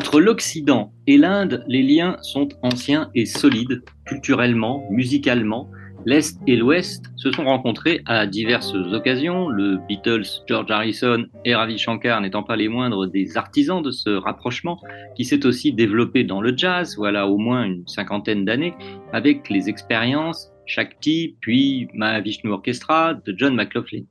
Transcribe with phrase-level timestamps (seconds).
[0.00, 5.70] Entre l'Occident et l'Inde, les liens sont anciens et solides, culturellement, musicalement.
[6.06, 11.76] L'Est et l'Ouest se sont rencontrés à diverses occasions, le Beatles, George Harrison et Ravi
[11.76, 14.80] Shankar n'étant pas les moindres des artisans de ce rapprochement,
[15.16, 18.72] qui s'est aussi développé dans le jazz, voilà au moins une cinquantaine d'années,
[19.12, 24.04] avec les expériences Shakti, puis Mahavishnu Orchestra de John McLaughlin.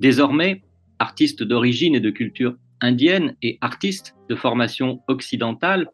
[0.00, 0.64] Désormais,
[0.98, 5.88] artiste d'origine et de culture indienne et artiste de formation occidentale,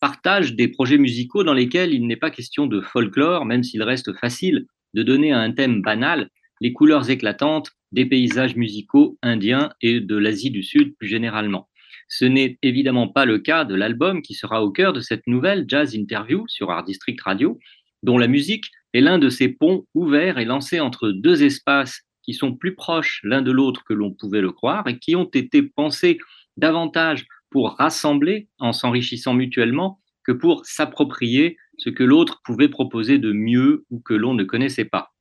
[0.00, 4.12] partagent des projets musicaux dans lesquels il n'est pas question de folklore, même s'il reste
[4.14, 10.00] facile de donner à un thème banal les couleurs éclatantes des paysages musicaux indiens et
[10.00, 11.68] de l'Asie du Sud plus généralement.
[12.08, 15.64] Ce n'est évidemment pas le cas de l'album qui sera au cœur de cette nouvelle
[15.68, 17.58] jazz interview sur Art District Radio,
[18.02, 22.34] dont la musique est l'un de ces ponts ouverts et lancés entre deux espaces qui
[22.34, 25.62] sont plus proches l'un de l'autre que l'on pouvait le croire et qui ont été
[25.62, 26.18] pensés
[26.58, 33.32] davantage pour rassembler en s'enrichissant mutuellement que pour s'approprier ce que l'autre pouvait proposer de
[33.32, 35.14] mieux ou que l'on ne connaissait pas.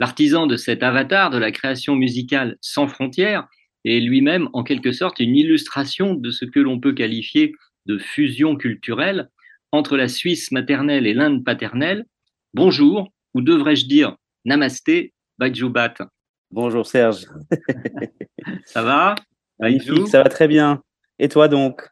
[0.00, 3.46] L'artisan de cet avatar de la création musicale sans frontières
[3.84, 7.52] est lui-même en quelque sorte une illustration de ce que l'on peut qualifier
[7.86, 9.28] de fusion culturelle
[9.70, 12.04] entre la Suisse maternelle et l'Inde paternelle.
[12.52, 15.94] Bonjour, ou devrais-je dire namasté, Bajoubat.
[16.50, 17.26] Bonjour Serge.
[18.64, 19.14] Ça va?
[19.60, 20.82] Magnifique, ça va très bien.
[21.18, 21.82] Et toi donc?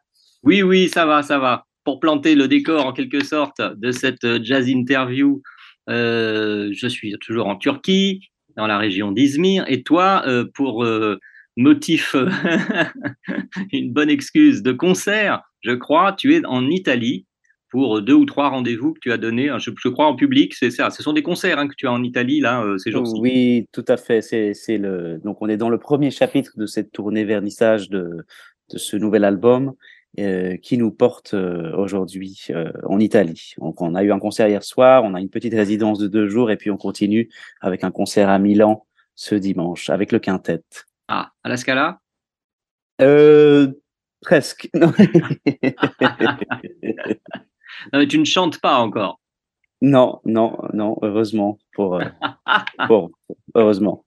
[0.41, 1.65] Oui, oui, ça va, ça va.
[1.83, 5.41] Pour planter le décor en quelque sorte de cette jazz interview,
[5.89, 9.65] euh, je suis toujours en Turquie, dans la région d'Izmir.
[9.67, 11.19] Et toi, euh, pour euh,
[11.55, 12.15] motif,
[13.71, 17.25] une bonne excuse de concert, je crois, tu es en Italie
[17.69, 20.71] pour deux ou trois rendez-vous que tu as donnés, je, je crois en public, c'est
[20.71, 20.89] ça.
[20.89, 23.19] Ce sont des concerts hein, que tu as en Italie là euh, ces jours-ci.
[23.19, 24.21] Oui, tout à fait.
[24.21, 25.19] C'est, c'est le.
[25.23, 28.25] Donc on est dans le premier chapitre de cette tournée vernissage de
[28.69, 29.73] de ce nouvel album
[30.19, 33.53] euh, qui nous porte euh, aujourd'hui euh, en Italie.
[33.59, 36.27] Donc on a eu un concert hier soir, on a une petite résidence de deux
[36.27, 37.29] jours et puis on continue
[37.61, 38.85] avec un concert à Milan
[39.15, 40.63] ce dimanche avec le quintet.
[41.07, 41.99] Ah, à la Scala?
[43.01, 43.71] Euh,
[44.21, 44.69] presque.
[47.93, 47.99] Non.
[47.99, 49.19] Mais tu ne chantes pas encore.
[49.81, 52.05] non, non, non, heureusement pour, euh,
[52.87, 53.11] pour
[53.55, 54.05] heureusement.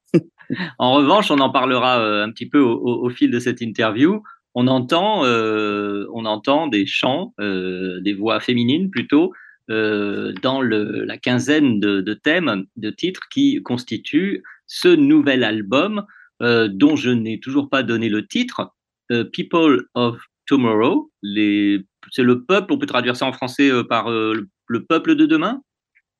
[0.79, 3.61] En revanche, on en parlera euh, un petit peu au, au- au fil de cette
[3.61, 4.23] interview.
[4.57, 9.33] On entend, euh, on entend des chants, euh, des voix féminines plutôt,
[9.71, 16.05] euh, dans le, la quinzaine de, de thèmes, de titres qui constituent ce nouvel album
[16.41, 18.73] dont je n'ai toujours pas donné le titre,
[19.33, 21.11] People of Tomorrow.
[21.23, 24.85] Les, c'est le peuple, on peut traduire ça en français euh, par euh, le, le
[24.85, 25.63] peuple de demain?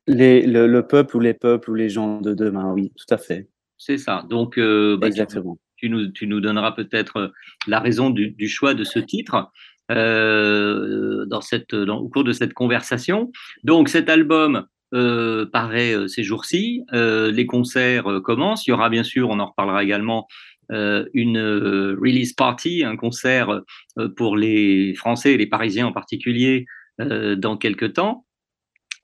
[0.07, 3.19] Les, le, le peuple ou les peuples ou les gens de demain, oui, tout à
[3.19, 3.49] fait.
[3.79, 4.27] C'est ça.
[4.29, 5.59] Donc, euh, bah, tu- Exactement.
[5.77, 7.33] tu nous, tu nous donneras peut-être
[7.67, 9.51] la raison du, du choix de ce titre
[9.91, 13.31] euh, dans cette, dans, au cours de cette conversation.
[13.65, 19.05] Donc cet album euh, paraît euh, ces jours-ci, les concerts commencent, il y aura bien
[19.05, 20.27] sûr, on en reparlera également,
[20.71, 23.63] une euh, release party, un concert
[23.99, 26.67] euh, pour les Français et les Parisiens en particulier
[27.01, 28.27] euh, dans quelques temps.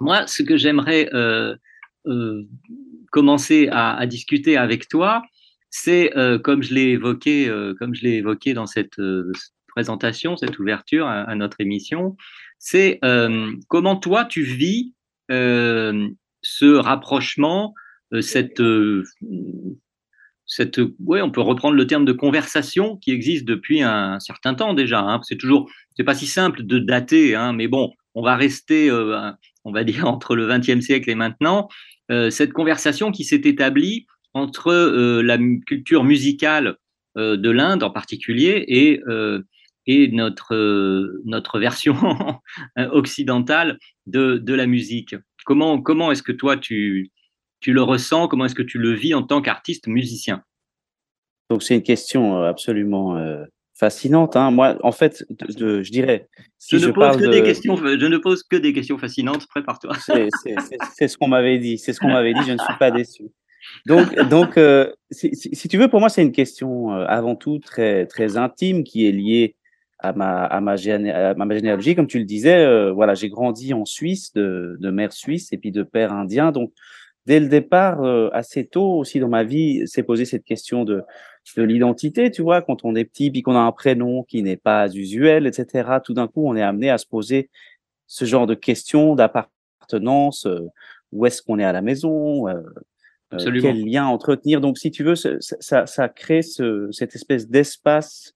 [0.00, 1.56] Moi, ce que j'aimerais euh,
[2.06, 2.42] euh,
[3.10, 5.22] commencer à, discuter avec toi,
[5.70, 9.32] c'est euh, comme je l'ai évoqué, euh, comme je l'ai évoqué dans cette euh,
[9.68, 12.16] présentation, cette ouverture à, notre émission,
[12.58, 14.94] c'est euh, comment toi tu vis
[15.30, 16.08] euh,
[16.42, 17.74] ce rapprochement,
[18.12, 19.04] euh, cette euh,
[20.48, 25.00] on peut reprendre le terme de conversation qui existe depuis un certain temps déjà.
[25.00, 25.20] Hein.
[25.22, 29.30] C'est toujours, c'est pas si simple de dater, hein, mais bon, on va rester, euh,
[29.64, 31.68] on va dire entre le XXe siècle et maintenant,
[32.10, 36.76] euh, cette conversation qui s'est établie entre euh, la culture musicale
[37.18, 39.00] de l'Inde en particulier et,
[40.12, 41.96] notre, notre version
[42.76, 45.16] occidentale de, de la musique.
[45.46, 47.10] Comment, comment est-ce que toi tu,
[47.60, 50.42] tu le ressens Comment est-ce que tu le vis en tant qu'artiste musicien?
[51.50, 53.44] Donc c'est une question euh, absolument euh,
[53.74, 54.36] fascinante.
[54.36, 54.50] Hein.
[54.50, 57.42] Moi, en fait, de, de- je dirais, si je, je, ne pose que de, des
[57.42, 59.46] questions, je ne pose que des questions fascinantes.
[59.48, 59.94] Prépare-toi.
[60.00, 61.78] c'est ce qu'on m'avait dit.
[61.78, 62.42] C'est ce qu'on m'avait dit.
[62.42, 63.24] Je ne suis pas déçu.
[63.84, 67.34] Donc, donc, euh, si, si- si tu veux, pour moi, c'est une question euh, avant
[67.36, 69.56] tout très très intime qui est liée
[69.98, 72.56] à ma à ma, géné- à ma généalogie, comme tu le disais.
[72.64, 76.52] euh, voilà, j'ai grandi en Suisse, de, de mère suisse et puis de père indien.
[76.52, 76.72] Donc,
[77.26, 81.02] dès le départ, euh, assez tôt aussi dans ma vie, s'est posé cette question de
[81.56, 82.30] de l'identité.
[82.30, 85.46] Tu vois, quand on est petit, puis qu'on a un prénom qui n'est pas usuel,
[85.46, 85.98] etc.
[86.04, 87.50] Tout d'un coup, on est amené à se poser
[88.06, 90.46] ce genre de questions d'appartenance.
[90.46, 90.68] euh,
[91.12, 92.60] où est-ce qu'on est à la maison euh,
[93.32, 94.60] euh, quel lien entretenir.
[94.60, 98.34] Donc, si tu veux, ça, ça, ça crée ce, cette espèce d'espace,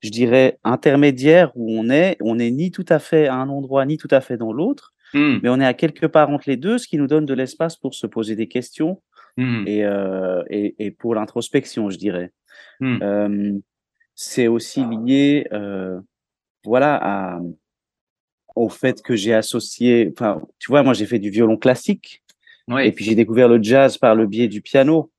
[0.00, 3.86] je dirais, intermédiaire où on est, on n'est ni tout à fait à un endroit,
[3.86, 6.56] ni tout à fait dans l'autre, Hmm, mais on est à quelque part entre les
[6.56, 9.02] deux, ce qui nous donne de l'espace pour se poser des questions
[9.36, 12.30] hmm, et, euh, et, et pour l'introspection, je dirais.
[12.80, 12.98] hmm.
[13.02, 13.52] Euh,
[14.14, 15.98] c'est aussi lié, euh,
[16.64, 17.40] voilà, à,
[18.54, 22.22] au fait que j'ai associé, enfin, tu vois, moi j'ai fait du violon classique,
[22.78, 25.10] et puis j'ai découvert le jazz par le biais du piano.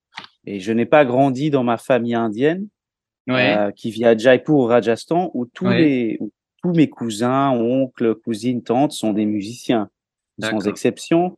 [0.45, 2.67] Et je n'ai pas grandi dans ma famille indienne
[3.27, 3.55] ouais.
[3.57, 5.81] euh, qui vit à Jaipur au Rajasthan où tous Ouais.
[5.81, 6.31] les où
[6.63, 9.89] tous mes cousins, oncles, cousines, tantes sont des musiciens
[10.41, 11.37] sans exception.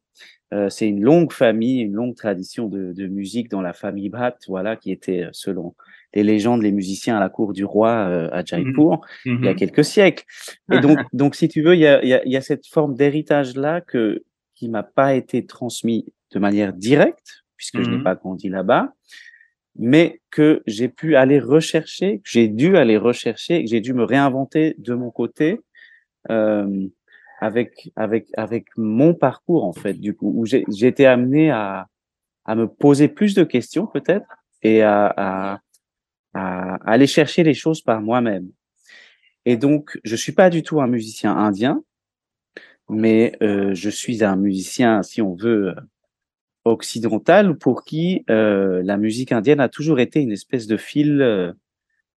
[0.53, 4.37] Euh, c'est une longue famille, une longue tradition de, de musique dans la famille Bhatt,
[4.47, 5.75] voilà, qui était euh, selon
[6.13, 9.01] les légendes les musiciens à la cour du roi euh, à Jaipur
[9.41, 9.57] il y a Mhm.
[9.57, 10.23] quelques siècles.
[10.71, 12.41] Et donc, donc si tu veux, il y a, il y a, il y a
[12.41, 14.23] cette forme d'héritage-là que,
[14.53, 18.03] qui m'a pas été transmis de manière directe, puisque je n'ai Mhm.
[18.03, 18.93] pas grandi là-bas,
[19.77, 24.03] mais que j'ai pu aller rechercher, que j'ai dû aller rechercher, que j'ai dû me
[24.03, 25.59] réinventer de mon côté,
[26.29, 26.87] euh,
[27.41, 31.87] avec, avec, avec mon parcours, en fait, du coup, où j'ai été amené à,
[32.45, 34.27] à me poser plus de questions, peut-être,
[34.61, 35.59] et à, à,
[36.33, 38.49] à aller chercher les choses par moi-même.
[39.45, 41.83] Et donc, je suis pas du tout un musicien indien,
[42.89, 45.75] mais euh, je suis un musicien, si on veut,
[46.67, 51.21] euh, occidental, pour qui euh, la musique indienne a toujours été une espèce de fil,
[51.21, 51.53] euh,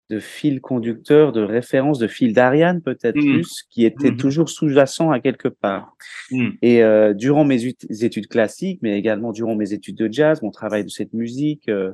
[0.09, 3.33] de fil conducteur, de référence, de fil d'Ariane peut-être Mhm.
[3.33, 4.17] plus, qui était Mhm.
[4.17, 5.95] toujours sous-jacent à quelque part.
[6.31, 10.51] Hmm, Et euh, durant mes études classiques, mais également durant mes études de jazz, mon
[10.51, 11.91] travail de cette musique, euh,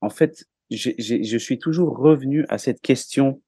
[0.00, 3.42] en fait, je suis toujours revenu à cette question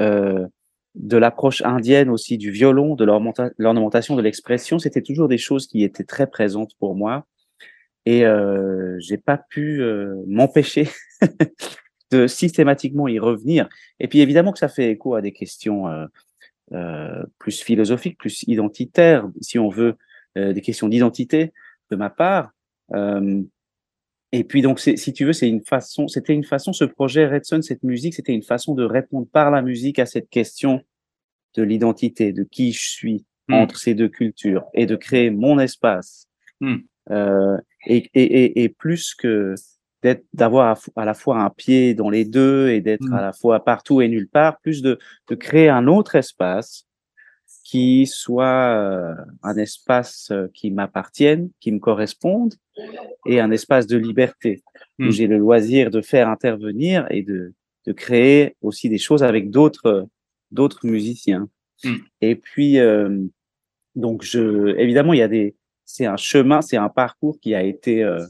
[0.00, 0.46] euh,
[0.94, 4.78] de l'approche indienne aussi du violon, de l'ornementa- l'ornementation, de l'expression.
[4.78, 7.26] C'était toujours des choses qui étaient très présentes pour moi,
[8.06, 10.88] et euh, j'ai pas pu euh, m'empêcher
[12.10, 13.68] de systématiquement y revenir.
[14.00, 16.06] Et puis évidemment que ça fait écho à des questions euh,
[16.72, 19.96] euh, plus philosophiques, plus identitaires, si on veut,
[20.38, 21.52] euh, des questions d'identité
[21.90, 22.50] de ma part.
[22.94, 23.42] Euh,
[24.32, 27.44] et puis donc, si tu veux, c'est une façon, c'était une façon, ce projet Red
[27.44, 30.82] Sun, cette musique, c'était une façon de répondre par la musique à cette question
[31.54, 33.54] de l'identité, de qui je suis Hmm.
[33.54, 36.28] entre ces deux cultures, et de créer mon espace.
[37.10, 37.56] Euh,
[37.86, 39.54] et, et, et, et plus que
[40.02, 43.14] d'être, d'avoir à, la fois un pied dans les deux et d'être Hmm.
[43.14, 44.98] à la fois partout et nulle part, plus de,
[45.28, 46.86] de créer un autre espace
[47.64, 48.44] qui soit
[48.76, 52.54] euh, un espace euh, qui m'appartienne, qui me corresponde,
[53.24, 54.62] et un espace de liberté
[54.98, 55.08] Hmm.
[55.08, 57.52] où j'ai le loisir de faire intervenir et de,
[57.86, 60.08] de créer aussi des choses avec d'autres
[60.50, 61.48] d'autres musiciens.
[61.84, 61.96] Hmm.
[62.22, 63.18] Et puis euh,
[63.94, 65.54] donc je évidemment il y a des
[65.86, 68.22] c'est un chemin, c'est un parcours qui a été euh,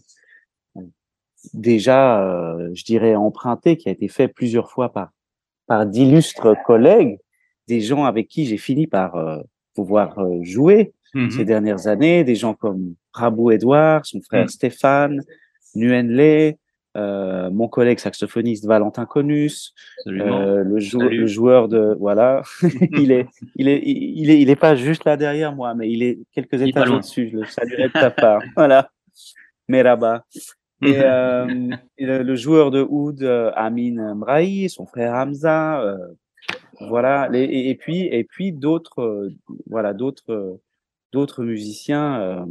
[1.54, 5.10] déjà euh, je dirais emprunté, qui a été fait plusieurs fois par
[5.66, 7.18] par d'illustres collègues,
[7.66, 9.40] des gens avec qui j'ai fini par euh,
[9.74, 11.30] pouvoir jouer mhm.
[11.30, 14.48] ces dernières années, des gens comme Prabhu Edouard, son frère Mm.
[14.48, 15.22] Stéphane,
[15.74, 16.54] Nguyen Le,
[16.96, 19.74] euh, mon collègue saxophoniste Valentin Conus,
[20.06, 21.18] euh, le, jou- Salut.
[21.20, 22.42] le joueur de voilà,
[22.92, 26.02] il est il est il est il est pas juste là derrière moi, mais il
[26.02, 27.28] est quelques étages au-dessus.
[27.32, 28.42] Je le saluerai de ta part.
[28.56, 28.90] Voilà,
[29.68, 30.24] Merhaba.
[30.80, 30.88] Mhm.
[30.88, 33.22] Et, euh, et le, le joueur de oud,
[33.54, 35.96] Amin Mrahi, son frère Hamza,
[36.88, 37.28] voilà.
[37.30, 39.30] Les- et, et puis et puis d'autres,
[39.70, 40.58] voilà, d'autres
[41.12, 42.46] d'autres musiciens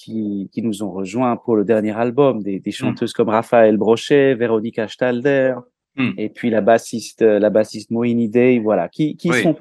[0.00, 4.34] qui qui nous ont rejoints pour le dernier album, des, des chanteuses comme Raphaël Brochet,
[4.34, 5.54] Véronica Stalder,
[5.96, 6.12] Mm.
[6.16, 9.42] et puis la bassiste euh, la bassiste Moini Day, voilà, qui qui Oui.
[9.42, 9.56] sont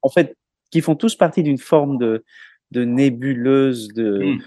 [0.00, 0.34] en fait
[0.70, 2.24] qui font tous partie d'une forme de
[2.70, 4.38] de nébuleuse de Mm.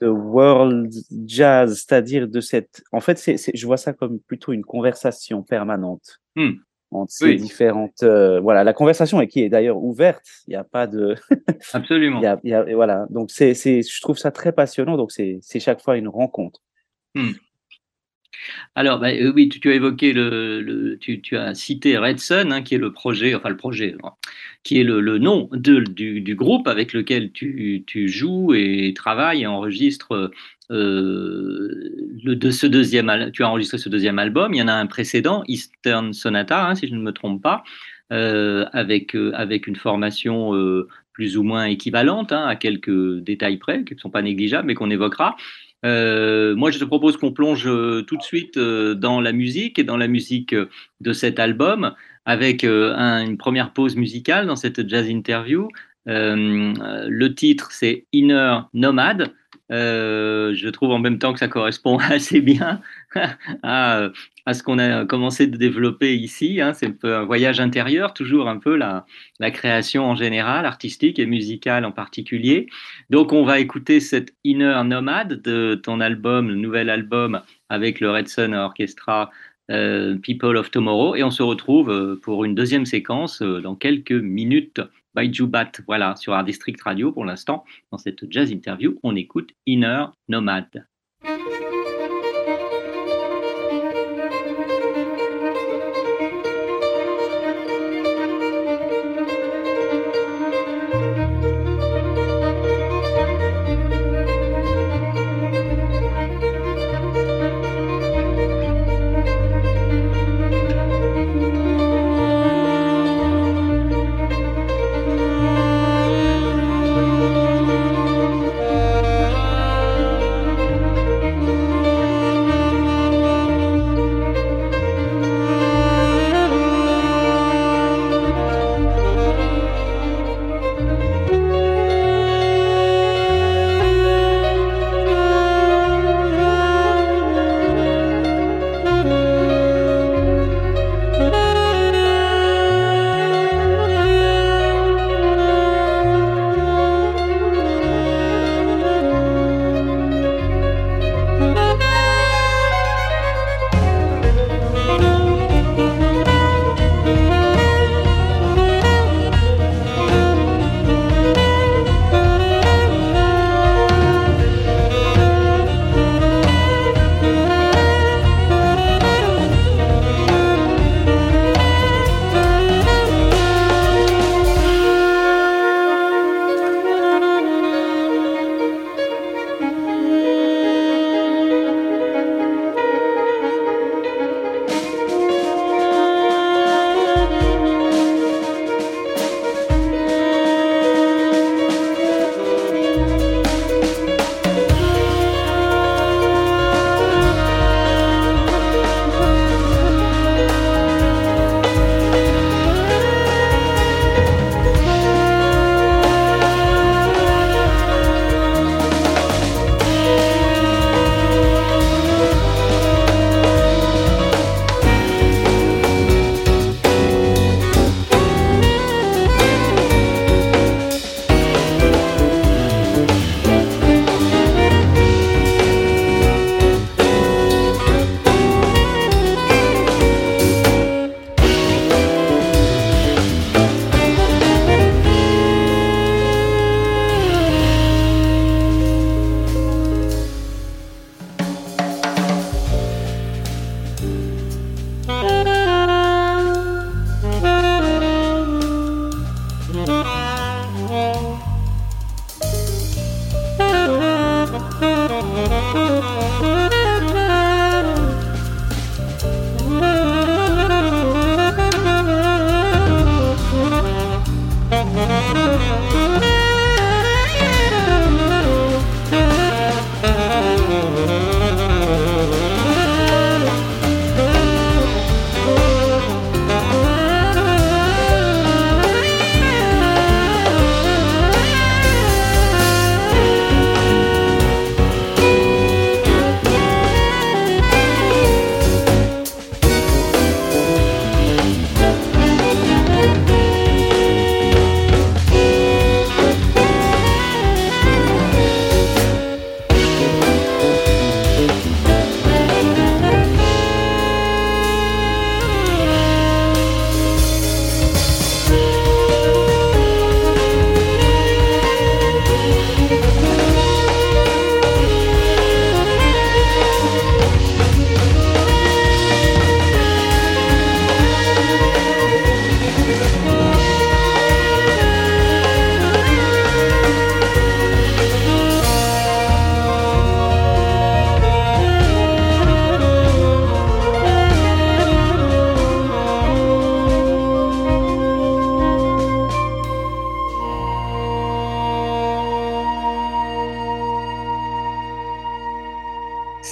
[0.00, 0.92] de world
[1.26, 2.82] jazz, c'est-à-dire de cette.
[2.92, 6.20] En fait, c'est, je vois ça comme plutôt une conversation permanente
[6.90, 8.02] Entre ces différentes.
[8.02, 10.24] euh, voilà, la conversation et qui est d'ailleurs ouverte.
[10.46, 11.16] Il n'y a pas de.
[11.74, 12.20] Absolument.
[12.20, 13.06] il y a, il y a- et voilà.
[13.10, 14.96] Donc c'est, c'est, je trouve ça très passionnant.
[14.96, 16.60] Donc c'est, c'est chaque fois une rencontre.
[17.14, 17.32] Hmm.
[18.74, 22.18] Alors, bah, euh, oui, tu, tu as évoqué le, le- tu, tu as cité Red
[22.20, 24.12] Sun, hein, qui est le projet, enfin le projet, hein,
[24.62, 28.92] qui est le, le nom de- du, du groupe avec lequel tu, tu joues et
[28.94, 30.30] travailles et enregistres euh,
[30.70, 34.54] de ce deuxième, tu as enregistré ce deuxième album.
[34.54, 37.62] Il y en a un précédent, Eastern Sonata, hein, si je ne me trompe pas,
[38.12, 43.56] euh, avec, euh, avec une formation euh, plus ou moins équivalente, hein, à quelques détails
[43.58, 45.36] près, qui ne sont pas négligeables, mais qu'on évoquera.
[45.84, 49.78] Euh, moi, je te propose qu'on plonge euh, tout de suite euh, dans la musique
[49.78, 50.66] et dans la musique euh,
[51.00, 51.94] de cet album
[52.24, 55.68] avec euh, un- une première pause musicale dans cette jazz interview.
[56.08, 59.32] Euh, euh, le titre, c'est Inner Nomad.
[59.70, 62.80] Euh, je trouve en même temps que ça correspond assez bien
[63.62, 64.10] à,
[64.52, 66.60] ce qu'on a commencé de développer ici.
[66.60, 66.72] Hein.
[66.72, 69.04] C'est un peu un voyage intérieur, toujours un peu la,
[69.50, 72.68] création en général, artistique et musicale en particulier.
[73.10, 78.10] Donc, on va écouter cette Inner Nomad de ton album, le nouvel album avec le
[78.10, 79.30] Red Sun Orchestra
[79.70, 81.14] euh, People of Tomorrow.
[81.14, 84.80] Et on se retrouve euh, pour une deuxième séquence dans quelques minutes.
[85.18, 87.64] By Jubat, voilà, sur Art District Radio pour l'instant.
[87.90, 90.86] Dans cette jazz interview, on écoute Inner Nomad.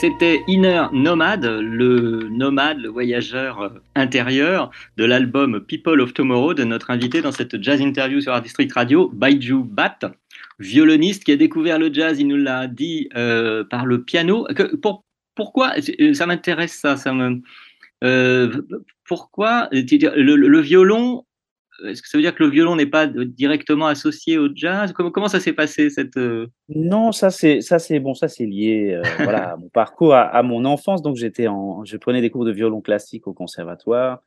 [0.07, 6.63] C'était Inner Nomad, le nomade, le voyageur euh, intérieur de l'album People of Tomorrow de
[6.63, 10.13] notre invité dans cette jazz interview sur Art District Radio, Baiju Bat,
[10.61, 14.47] violoniste qui a découvert le jazz, il nous l'a dit, euh, par le piano.
[14.81, 15.03] Pour,
[15.35, 15.73] pourquoi
[16.13, 16.95] Ça m'intéresse ça.
[18.05, 18.63] Euh,
[19.09, 21.25] pourquoi le, violon
[21.85, 24.93] est-ce que ça veut dire que le violon n'est pas directement associé au jazz?
[24.93, 26.47] Comment, comment, ça s'est passé cette euh?
[26.69, 30.43] Non, ça c'est ça c'est bon, ça c'est lié euh, voilà à mon parcours, à,
[30.43, 31.03] mon enfance.
[31.03, 34.23] Donc j'étais en, je prenais des cours de violon classique au conservatoire,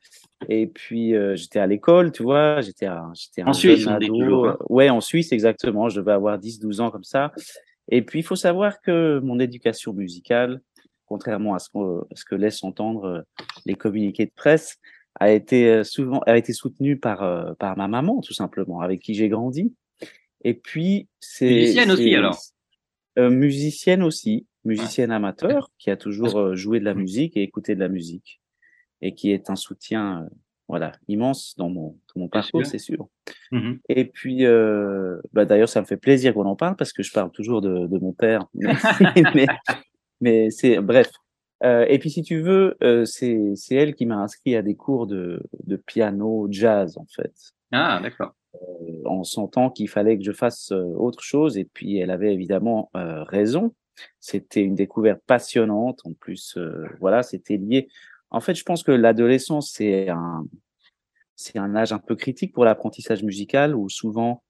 [0.48, 4.56] et puis euh, j'étais à l'école, tu vois, j'étais j'étais en Suisse, ado, hein.
[4.68, 5.88] ouais, en Suisse exactement.
[5.88, 7.32] Je devais avoir 10-12 ans comme ça.
[7.90, 10.60] Et puis il faut savoir que mon éducation musicale,
[11.06, 13.24] contrairement à ce, à ce que laissent entendre
[13.66, 14.78] les communiqués de presse,
[15.20, 19.00] a été euh, souvent a été soutenue par euh, par ma maman tout simplement avec
[19.00, 19.72] qui j'ai grandi.
[20.42, 22.38] Et puis c'est musicienne aussi alors.
[23.18, 27.80] Euh, musicienne aussi musicienne amateur qui a toujours joué de la musique et écouté de
[27.80, 28.40] la musique
[29.02, 30.26] et qui est un soutien
[30.68, 33.08] voilà immense dans mon dans mon parcours c'est sûr.
[33.52, 34.44] Mmh et puis
[35.32, 37.86] bah d'ailleurs ça me fait plaisir qu'on en parle parce que je parle toujours de,
[37.86, 39.46] de mon père mais,
[40.20, 41.10] mais c'est bref
[41.62, 45.06] euh, et puis, si tu veux, euh, c'est elle qui m'a inscrit à des cours
[45.06, 47.32] de, de piano jazz, en fait.
[47.72, 48.34] Ah, d'accord.
[48.54, 51.58] Euh, en sentant qu'il fallait que je fasse autre chose.
[51.58, 53.74] Et puis, elle avait évidemment raison.
[54.18, 56.00] C'était une découverte passionnante.
[56.04, 56.58] En plus,
[57.00, 57.88] voilà, c'était lié.
[58.30, 60.44] En fait, je pense que l'adolescence, c'est un,
[61.36, 64.42] c'est un âge un peu critique pour l'apprentissage musical où souvent,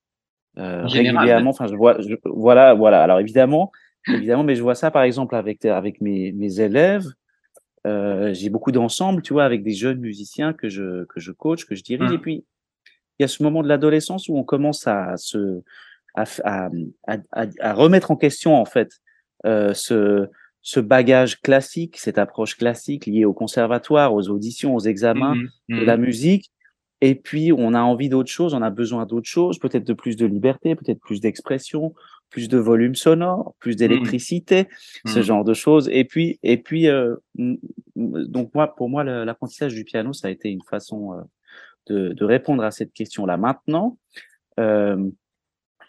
[0.56, 3.02] régulièrement, enfin, je vois, voilà, voilà.
[3.02, 3.72] Alors, évidemment,
[4.08, 7.06] évidemment, mais je vois ça par exemple avec avec mes, mes élèves.
[7.86, 11.64] Euh, j'ai beaucoup d'ensembles, tu vois, avec des jeunes musiciens que je que je coach,
[11.64, 12.12] que je dirige.
[12.12, 12.20] Et mmh.
[12.20, 12.44] puis
[13.18, 15.62] il y a ce moment de l'adolescence où on commence à se
[16.14, 16.70] à, à,
[17.06, 19.00] à, à, remettre en question en fait
[19.46, 20.28] euh, ce
[20.62, 25.84] ce bagage classique, cette approche classique liée au conservatoire, aux auditions, aux examens mmh de
[25.84, 26.50] la mmh musique.
[27.00, 30.16] Et puis, on a envie d'autre chose, on a besoin d'autre chose, peut-être de plus
[30.16, 31.94] de liberté, peut-être plus d'expression,
[32.28, 33.76] plus de volume sonore, plus mmh.
[33.76, 34.68] d'électricité,
[35.06, 35.22] ce mmh.
[35.22, 35.88] genre de choses.
[35.92, 40.50] Et puis, et puis, euh, donc moi, pour moi, l'apprentissage du piano, ça a été
[40.50, 41.22] une façon euh,
[41.86, 43.36] de, de, répondre à cette question-là.
[43.36, 43.96] Maintenant,
[44.60, 45.10] euh,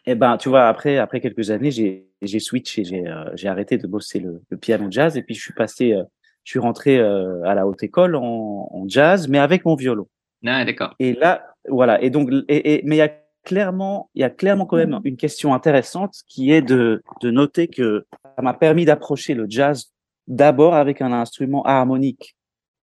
[0.06, 3.78] eh ben, tu vois, après, après quelques années, j'ai, j'ai switché, j'ai, euh, j'ai arrêté
[3.78, 6.04] de bosser le, le, piano jazz, et puis je suis passé, euh,
[6.43, 10.08] je suis rentré à la haute école en, en, jazz, mais avec mon violon.
[10.45, 10.95] Ah, d'accord.
[10.99, 12.01] Et là, voilà.
[12.01, 13.12] Et donc, et, et mais il y a
[13.43, 17.67] clairement, il y a clairement quand même une question intéressante qui est de, de noter
[17.67, 19.91] que ça m'a permis d'approcher le jazz
[20.27, 22.36] d'abord avec un instrument harmonique.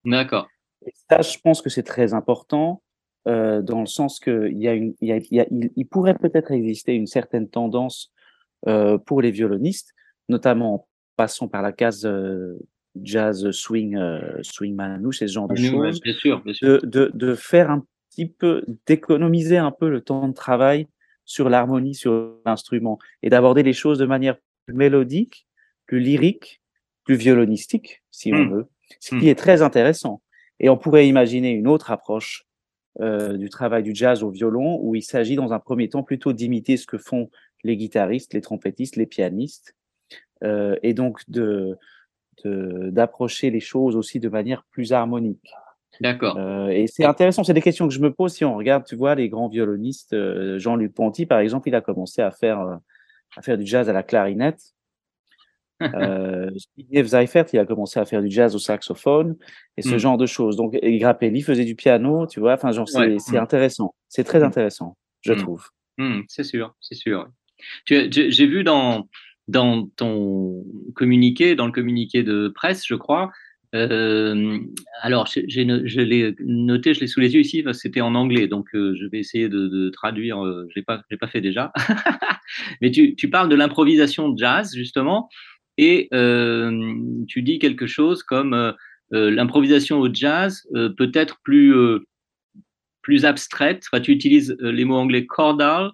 [0.06, 0.48] D'accord.
[0.86, 2.82] Et ça, je pense que c'est très important
[3.28, 5.46] euh, dans le sens que il y a une, il, y a, il, y a,
[5.52, 8.12] il, pourrait peut-être exister une certaine tendance
[8.67, 9.93] euh, pour les violonistes,
[10.30, 12.58] notamment en passant par la case euh,
[13.04, 16.80] jazz swing, euh, swing manouche, ce genre de choses, bien sûr, bien sûr.
[16.82, 17.84] De, de, de faire un
[18.26, 20.88] peu d'économiser un peu le temps de travail
[21.26, 25.48] sur l'harmonie, sur l'instrument, et d'aborder les choses de manière plus mélodique,
[25.86, 26.62] plus lyrique,
[27.04, 28.54] plus violonistique, si on hmm.
[28.54, 28.68] veut,
[29.00, 29.30] ce qui hmm.
[29.30, 30.22] est très intéressant.
[30.60, 32.46] Et on pourrait imaginer une autre approche
[33.00, 36.34] euh, du travail du jazz au violon, où il s'agit dans un premier temps plutôt
[36.34, 37.30] d'imiter ce que font
[37.64, 39.76] les guitaristes, les trompettistes, les pianistes,
[40.44, 41.78] euh, et donc de
[42.45, 45.52] d'approcher les choses aussi de manière plus harmonique.
[46.02, 46.38] D'accord.
[46.38, 48.95] Euh, et c'est intéressant, c'est des questions que je me pose si on regarde, tu
[48.95, 50.13] vois, les grands violonistes.
[50.13, 52.76] Euh, Jean-Luc Ponty, par exemple, il a commencé à faire, euh,
[53.36, 54.62] à faire du jazz à la clarinette.
[55.82, 56.50] euh,
[57.06, 59.36] Seifert, il a commencé à faire du jazz au saxophone
[59.78, 60.00] et ce mm.
[60.00, 60.56] genre de choses.
[60.56, 62.54] Donc, et Grappelli faisait du piano, tu vois.
[62.54, 63.36] Enfin, genre, c'est mm.
[63.36, 63.93] intéressant.
[64.08, 64.43] C'est très mm.
[64.43, 65.67] intéressant, je trouve.
[66.28, 67.28] c'est sûr, c'est sûr.
[67.86, 69.08] J'ai vu dans,
[69.48, 73.32] dans ton communiqué, dans le communiqué de presse, je crois,
[73.76, 74.60] euh,
[75.02, 78.48] alors, je l'ai noté, je l'ai sous les yeux ici, parce que c'était en anglais,
[78.48, 80.44] donc euh, je vais essayer de, traduire.
[80.44, 81.72] Euh, je pas, l'ai pas fait déjà.
[82.82, 85.30] Mais tu, tu, parles de l'improvisation jazz justement,
[85.78, 86.96] et euh,
[87.28, 88.74] tu dis quelque chose comme
[89.12, 91.74] l'improvisation au jazz peut être plus
[93.02, 93.86] plus abstraite.
[94.04, 95.92] Tu utilises les mots anglais chordal,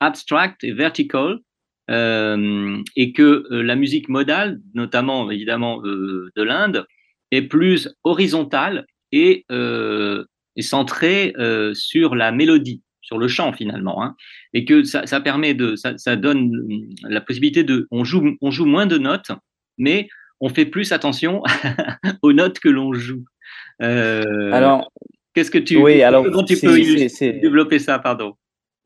[0.00, 1.40] abstract et vertical.
[1.88, 6.86] Et que la musique modale, notamment évidemment de l'Inde,
[7.30, 10.24] est plus horizontale et, euh,
[10.60, 14.16] centrée euh, sur la mélodie, sur le chant finalement, hein,
[14.52, 18.50] et que ça, ça permet de, ça, ça, donne la possibilité de, on joue, on
[18.50, 19.30] joue moins de notes,
[19.78, 20.08] mais
[20.40, 21.42] on fait plus attention
[22.22, 23.24] aux notes que l'on joue.
[23.82, 24.92] Euh, alors,
[25.34, 28.34] qu'est-ce que tu, oui, alors, tu peux développer ça, pardon?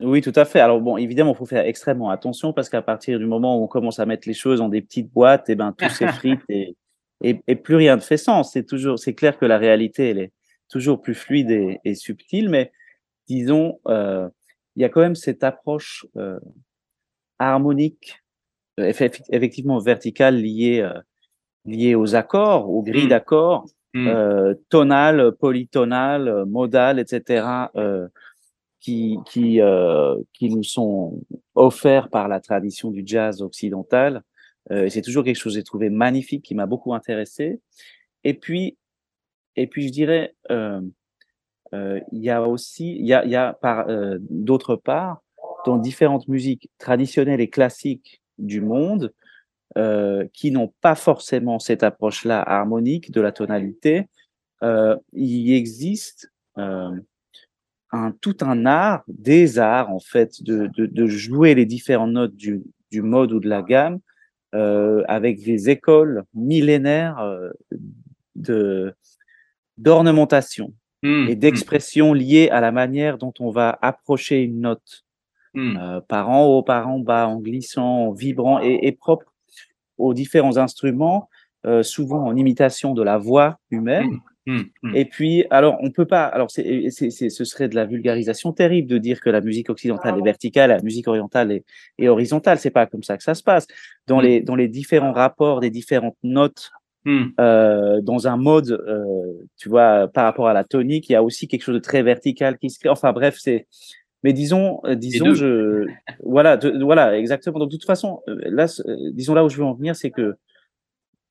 [0.01, 0.59] Oui, tout à fait.
[0.59, 3.67] Alors bon, évidemment, il faut faire extrêmement attention parce qu'à partir du moment où on
[3.67, 6.75] commence à mettre les choses dans des petites boîtes, et eh ben tout s'effrite et
[7.21, 8.53] et, et, plus rien ne fait sens.
[8.53, 10.31] C'est toujours, c'est clair que la réalité, elle est
[10.69, 12.71] toujours plus fluide et, et subtile, mais
[13.27, 14.29] disons, euh,
[14.75, 16.39] il y a quand même cette approche euh,
[17.39, 18.21] harmonique,
[18.79, 18.91] euh,
[19.29, 20.99] effectivement verticale liée, euh,
[21.65, 23.09] liée aux accords, aux grilles mmh.
[23.09, 24.53] d'accords, mmh.
[24.69, 27.45] tonales, polytonales, modales, etc.,
[28.79, 31.21] qui, qui, euh, qui nous sont
[31.55, 34.23] offerts par la tradition du jazz occidental.
[34.71, 37.59] Euh, c'est toujours quelque chose que j'ai trouvé magnifique, qui m'a beaucoup intéressé.
[38.23, 38.77] Et puis,
[39.55, 40.81] et puis je dirais, euh,
[41.73, 45.21] euh, il y a aussi, il y a, il y a par euh, d'autre part,
[45.65, 49.13] dans différentes musiques traditionnelles et classiques du monde,
[49.77, 54.07] euh, qui n'ont pas forcément cette approche-là harmonique de la tonalité,
[54.63, 56.89] euh, il existe euh,
[57.91, 62.35] un, tout un art, des arts en fait, de, de, de jouer les différentes notes
[62.35, 63.99] du, du, mode ou de la gamme
[64.55, 67.49] euh, avec des écoles millénaires euh,
[68.35, 68.93] de
[69.77, 70.73] d'ornementation
[71.03, 75.05] mmh, et d'expression liées à la manière dont on va approcher une note
[75.53, 75.77] mmh.
[75.77, 79.33] euh, par en haut, par en bas, en glissant, en vibrant et, et propre
[79.97, 81.29] aux différents instruments,
[81.65, 84.11] euh, souvent en imitation de la voix humaine.
[84.11, 84.21] Mmh,
[84.83, 84.95] mmh.
[84.95, 86.25] Et puis, alors, on peut pas.
[86.25, 89.69] Alors, c'est, c'est, c'est, ce serait de la vulgarisation terrible de dire que la musique
[89.69, 91.63] occidentale est verticale, la musique orientale est,
[91.97, 92.57] est horizontale.
[92.59, 93.67] C'est pas comme ça que ça se passe.
[94.07, 94.23] Dans mmh.
[94.23, 96.71] les dans les différents rapports des différentes notes,
[97.39, 101.23] euh, dans un mode, euh, tu vois, par rapport à la tonique, il y a
[101.23, 102.89] aussi quelque chose de très vertical qui se crée.
[102.89, 103.67] Enfin, bref, c'est.
[104.23, 105.87] Mais disons, euh, disons, je,
[106.23, 107.57] voilà, de, voilà, exactement.
[107.57, 108.67] Donc, de toute façon, là,
[109.13, 110.35] disons là où je veux en venir, c'est que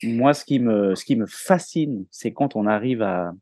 [0.02, 3.32] moi, ce qui me, ce qui me fascine, c'est quand on arrive à,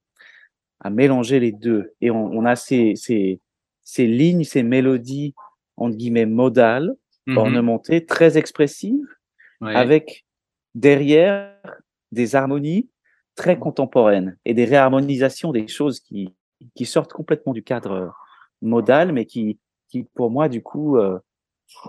[0.81, 3.40] à mélanger les deux et on, on a ces, ces,
[3.83, 5.35] ces lignes, ces mélodies
[5.77, 6.95] entre guillemets modales,
[7.27, 9.07] mmh ornementées, très expressives,
[9.61, 9.75] ouais.
[9.75, 10.25] avec
[10.75, 11.53] derrière
[12.12, 12.88] des harmonies
[13.35, 16.35] très contemporaines et des réharmonisations des choses qui,
[16.75, 18.14] qui sortent complètement du cadre
[18.62, 21.19] modal, mais qui, qui pour moi, du coup, euh,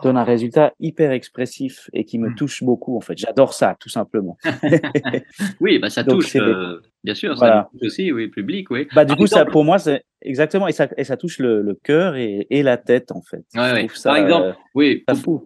[0.04, 3.18] donne un résultat hyper expressif et qui me touche beaucoup en fait.
[3.18, 4.38] J'adore ça tout simplement.
[5.60, 7.63] oui, bah ça Donc, touche euh, bien sûr, voilà.
[7.63, 8.88] ça touche aussi oui, public, oui.
[8.94, 9.46] Bah du Par coup exemple...
[9.46, 12.63] ça pour moi c'est exactement et ça et ça touche le, le cœur et, et,
[12.63, 13.46] la tête en fait.
[13.56, 13.88] Ouais, ouais.
[13.94, 15.44] Ça, Par exemple, euh, oui, pour,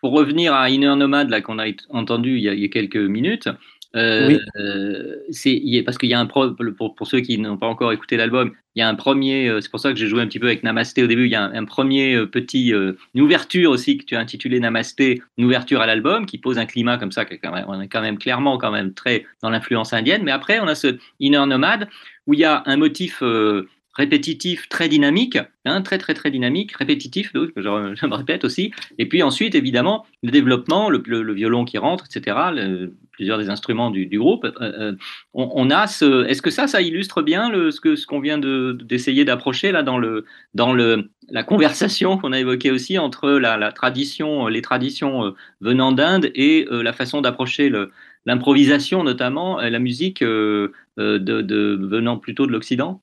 [0.00, 2.68] pour, revenir à Inner Nomad là qu'on a entendu il y a, il y a
[2.68, 3.48] quelques minutes,
[3.94, 4.38] euh, oui.
[4.58, 7.92] euh, c'est parce qu'il y a un pro, pour, pour ceux qui n'ont pas encore
[7.92, 9.48] écouté l'album, il y a un premier.
[9.48, 11.26] Euh, c'est pour ça que j'ai joué un petit peu avec Namasté au début.
[11.26, 14.60] Il y a un, un premier petit euh, une ouverture aussi que tu as intitulé
[14.60, 17.24] Namasté, une ouverture à l'album qui pose un climat comme ça.
[17.24, 20.22] Quand même, on est quand même clairement quand même très dans l'influence indienne.
[20.22, 21.88] Mais après, on a ce Inner Nomad
[22.26, 23.22] où il y a un motif
[23.94, 28.72] répétitif, très dynamique, hein, très très très dynamique, répétitif, je, me répète aussi.
[28.98, 32.36] Et puis ensuite, évidemment, le développement, le, violon qui rentre, etc.,
[33.12, 34.44] plusieurs des instruments du, groupe.
[34.44, 34.96] Euh, euh,
[35.34, 36.24] on, a ce.
[36.26, 39.82] Est-ce que ça, ça illustre bien ce que ce qu'on vient d'essayer de, d'approcher là
[39.82, 40.24] dans le
[40.54, 45.92] dans le la conversation qu'on a évoquée aussi entre la, tradition, les traditions euh, venant
[45.92, 47.70] d'Inde et euh, la façon d'approcher
[48.26, 53.02] l'improvisation, notamment la musique de venant plutôt de l'Occident?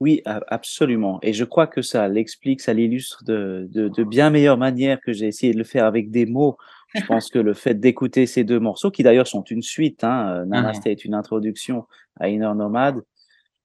[0.00, 1.18] Oui, absolument.
[1.22, 5.12] Et je crois que ça l'explique, ça l'illustre de, de, de, bien meilleure manière que
[5.12, 6.56] j'ai essayé de le faire avec des mots.
[6.94, 10.44] Je pense que le fait d'écouter ces deux morceaux, qui d'ailleurs sont une suite, hein,
[10.46, 11.84] Namaste est une introduction
[12.18, 13.02] à Inner Nomad,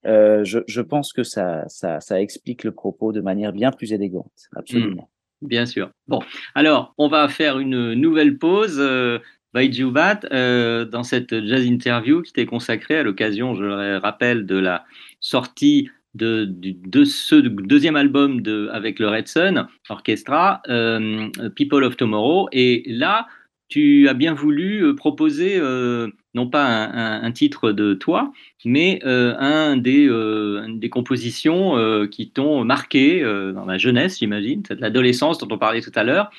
[0.05, 3.91] euh, je, je, pense que ça, ça, ça, explique le propos de manière bien plus
[3.91, 4.31] élégante.
[4.55, 5.09] Absolument.
[5.41, 5.89] Mmh, bien sûr.
[6.07, 6.19] Bon,
[6.53, 8.77] alors, on va faire une nouvelle pause.
[8.79, 9.19] Euh,
[9.55, 14.57] Jubat, euh, dans cette jazz interview qui t'est consacrée à l'occasion, je le rappelle, de
[14.57, 14.83] la
[15.21, 22.47] sortie de, ce deuxième album de, avec le Red Sun Orchestra, euh, People of Tomorrow.
[22.51, 23.27] Et là,
[23.67, 28.31] tu as bien voulu euh, proposer euh, non pas un, titre de toi,
[28.65, 35.47] mais un des, une des compositions qui t'ont marqué dans la jeunesse, j'imagine, l'adolescence dont
[35.49, 36.29] on parlait tout à l'heure.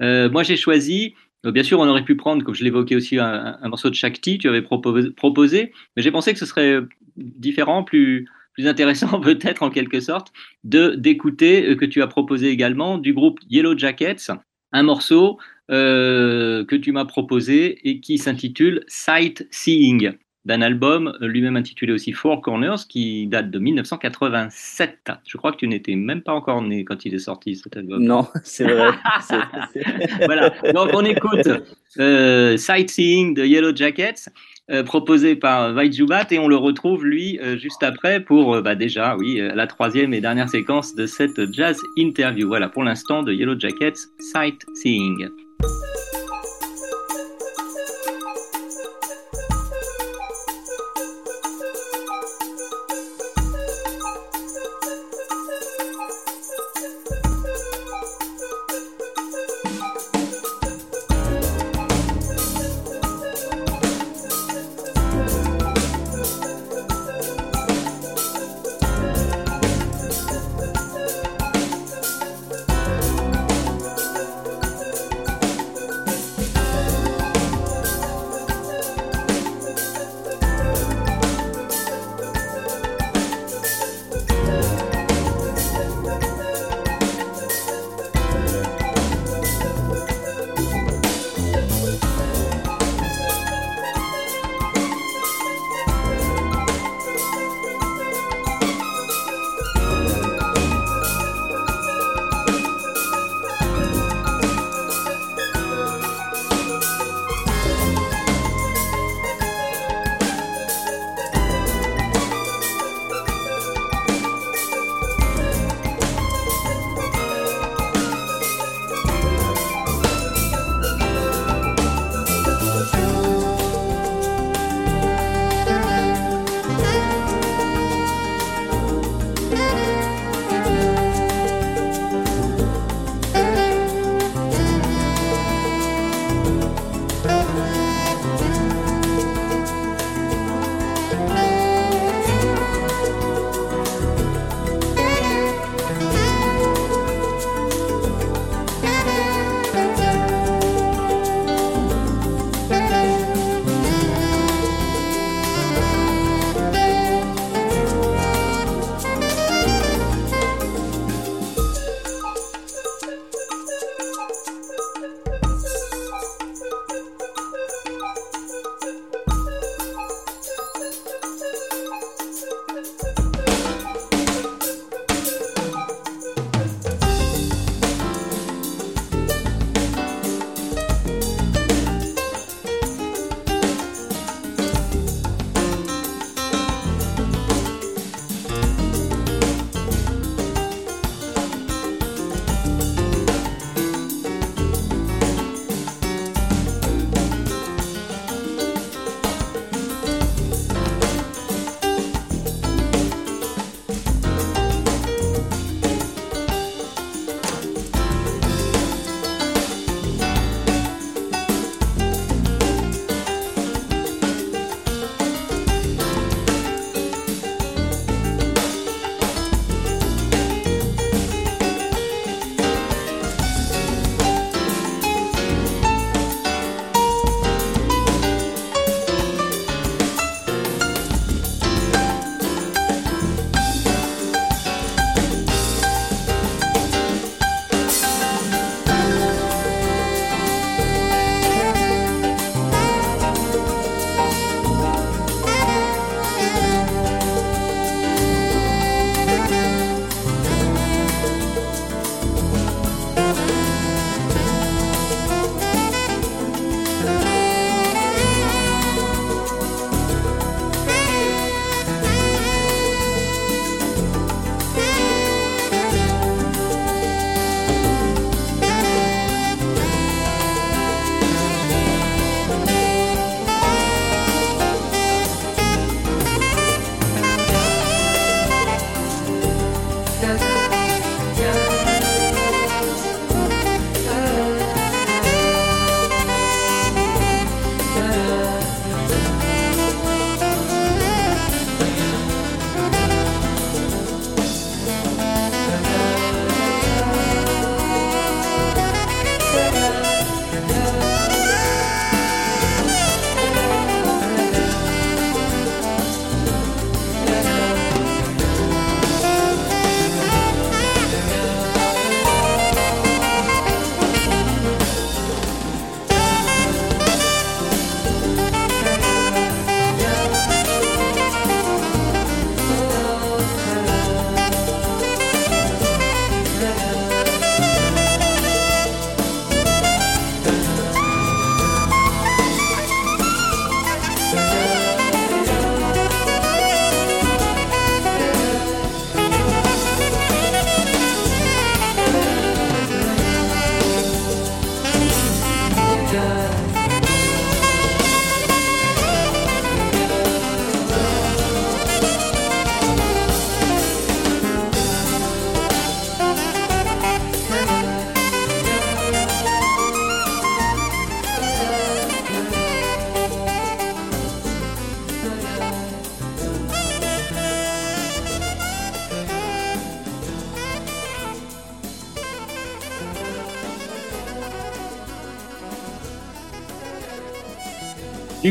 [0.00, 3.88] moi, j'ai choisi Bien sûr, on aurait pu prendre, comme je l'évoquais aussi, un, morceau
[3.88, 6.80] de Shakti, tu avais proposé mais j'ai pensé que ce serait
[7.16, 10.32] différent, plus, plus intéressant peut-être en quelque sorte
[10.64, 14.32] de d'écouter euh, que tu as proposé également du groupe Yellow Jackets,
[14.72, 15.38] un morceau
[15.70, 20.16] euh, que tu m'as proposé et qui s'intitule Sight Seeing
[20.46, 25.10] d'un album euh, lui-même intitulé aussi Four Corners qui date de 1987.
[25.26, 28.02] Je crois que tu n'étais même pas encore né quand il est sorti cet album.
[28.02, 28.92] Non, c'est vrai.
[30.24, 30.50] voilà.
[30.72, 31.48] Donc on écoute
[31.98, 34.30] euh, Sightseeing de Yellow Jackets
[34.68, 38.74] euh, proposé par Vaidjubat et on le retrouve lui euh, juste après pour euh, bah,
[38.74, 42.48] déjà oui la troisième et dernière séquence de cette jazz interview.
[42.48, 45.28] Voilà pour l'instant de Yellow Jackets Sightseeing.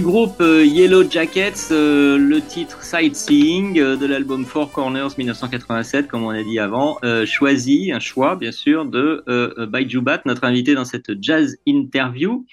[0.05, 6.23] Groupe euh, Yellow Jackets, euh, le titre Sightseeing euh, de l'album Four Corners 1987, comme
[6.23, 9.23] on a dit avant, choisi, un choix bien sûr, de
[9.65, 12.45] Baiju Bat, notre invité dans cette jazz interview.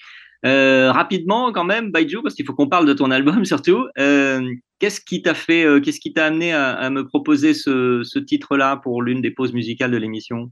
[0.43, 3.87] rapidement quand même, Baiju, parce qu'il faut qu'on parle de ton album surtout.
[3.95, 9.03] qu'est-ce qui t'a fait, qu'est-ce qui t'a amené à, me proposer ce, ce titre-là pour
[9.03, 10.49] l'une des pauses musicales de l'émission?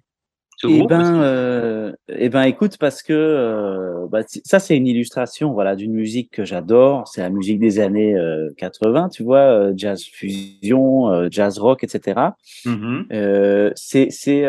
[0.68, 5.76] Eh ben, euh, eh ben, écoute, parce que euh, bah, ça, c'est une illustration, voilà,
[5.76, 7.08] d'une musique que j'adore.
[7.08, 8.16] C'est la musique des années
[8.58, 12.20] 80, euh, tu vois, euh, jazz fusion, euh, jazz rock, etc.
[12.66, 13.02] Mmh
[13.76, 14.46] c'est c'est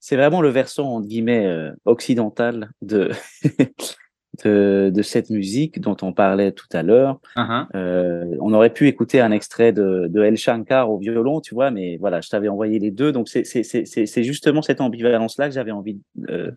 [0.00, 1.48] c'est vraiment le versant entre guillemets
[1.84, 3.10] occidental de
[4.44, 7.20] de, de, cette musique dont on parlait tout à l'heure.
[7.36, 7.66] Uh-huh.
[7.74, 11.70] euh, on aurait pu écouter un extrait de, de El Shankar au violon, tu vois,
[11.70, 13.12] mais voilà, je t'avais envoyé les deux.
[13.12, 16.50] Donc c'est justement cette ambivalence-là que j'avais envie euh,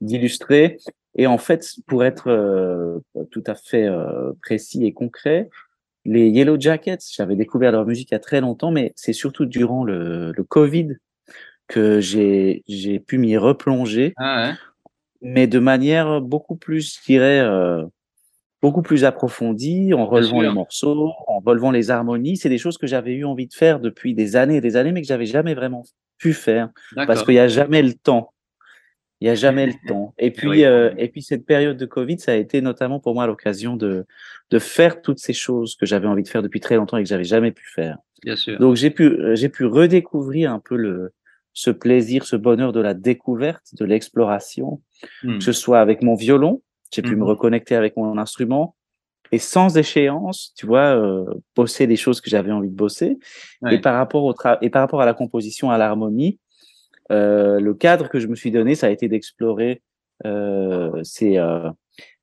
[0.00, 0.78] d'illustrer.
[1.14, 2.98] Et en fait, pour être euh,
[3.30, 5.48] tout à fait euh, précis et concret,
[6.04, 9.46] les Yellow Jackets, j'avais découvert leur musique il y a très longtemps, mais c'est surtout
[9.46, 10.96] durant le, le Covid
[11.68, 12.62] que j'ai
[13.06, 14.12] pu m'y replonger.
[14.16, 14.54] Ah ouais
[15.22, 17.84] mais de manière beaucoup plus, je dirais, euh,
[18.60, 22.36] beaucoup plus approfondie, en relevant les morceaux, en relevant les harmonies.
[22.36, 24.92] C'est des choses que j'avais eu envie de faire depuis des années et des années,
[24.92, 25.84] mais que j'avais jamais vraiment
[26.18, 28.32] pu faire parce qu'il n'y a jamais le temps.
[29.20, 30.14] Il n'y a jamais le temps.
[30.18, 33.26] Et puis, euh, et puis cette période de Covid, ça a été notamment pour moi
[33.26, 34.04] l'occasion de
[34.50, 37.08] de faire toutes ces choses que j'avais envie de faire depuis très longtemps et que
[37.08, 37.98] j'avais jamais pu faire.
[38.24, 38.58] Bien sûr.
[38.58, 41.12] Donc j'ai pu j'ai pu redécouvrir un peu le
[41.52, 44.80] ce plaisir, ce bonheur de la découverte, de l'exploration,
[45.22, 45.38] hmm.
[45.38, 46.62] que ce soit avec mon violon,
[46.92, 47.28] j'ai pu me hmm.
[47.28, 48.74] reconnecter avec mon instrument
[49.32, 51.24] et sans échéance, tu vois, euh,
[51.56, 53.18] bosser des choses que j'avais envie de bosser.
[53.70, 56.38] Et par rapport au et par rapport à la composition, à l'harmonie,
[57.10, 59.82] euh, le cadre que je me suis donné, ça a été d'explorer
[60.26, 61.40] euh, ces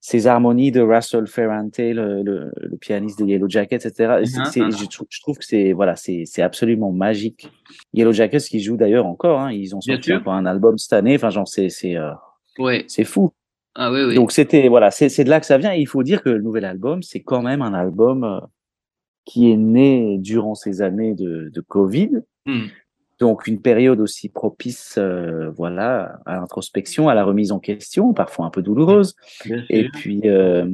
[0.02, 4.22] ces harmonies de Russell Ferrante, le, le, le, pianiste de Yellow Jackets, etc.
[4.22, 4.72] Uh-huh, uh-huh.
[4.72, 7.50] je, je, trouve que c'est voilà, c'est absolument magique.
[7.94, 11.16] Yellow Jackets qui joue d'ailleurs encore, hein, ils ont sorti encore un album cette année.
[11.16, 11.98] Enfin, genre c'est c'est
[12.58, 12.86] ouais.
[12.88, 13.32] c'est fou.
[13.76, 14.16] Ah oui, oui.
[14.16, 15.74] Donc c'était voilà, c'est de là que ça vient.
[15.74, 18.40] Et il faut dire que le nouvel album, c'est quand même un album euh,
[19.26, 22.24] qui est né durant ces années de, de Covid.
[22.46, 22.68] Hmm.
[23.20, 28.46] Donc une période aussi propice, euh, voilà, à l'introspection, à la remise en question, parfois
[28.46, 29.16] un peu douloureuse.
[29.70, 30.70] et puis, euh,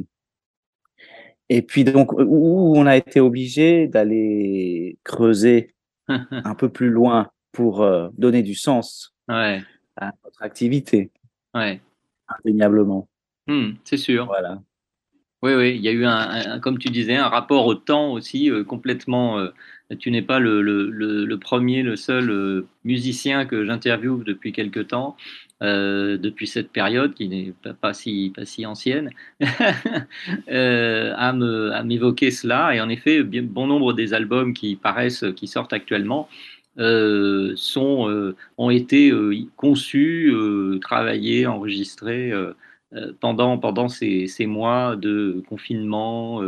[1.48, 5.74] et puis donc où on a été obligé d'aller creuser
[6.08, 9.60] un peu plus loin pour euh, donner du sens ouais.
[9.96, 11.10] à notre activité.
[11.56, 11.80] Ouais.
[12.28, 13.08] Indéniablement.
[13.46, 14.26] Mmh, c'est sûr.
[14.26, 14.60] Voilà.
[15.42, 18.50] Oui, oui, il y a eu un, comme tu disais, un rapport au temps aussi
[18.66, 19.38] complètement
[19.94, 20.90] tu n'es pas le, le,
[21.24, 25.16] le, premier, le seul euh, musicien que j'interviewe depuis quelque temps,
[25.62, 29.10] euh, depuis cette période qui n'est pas, pas, si, pas si ancienne,
[30.50, 32.74] euh, à, me, à m'évoquer cela.
[32.74, 36.28] Et en effet, bien, bon nombre des albums qui paraissent, qui sortent actuellement,
[36.78, 40.34] euh, sont, euh, ont été euh, conçus,
[40.82, 42.32] travaillés, enregistrés
[43.20, 46.40] pendant, pendant ces, mois de confinement,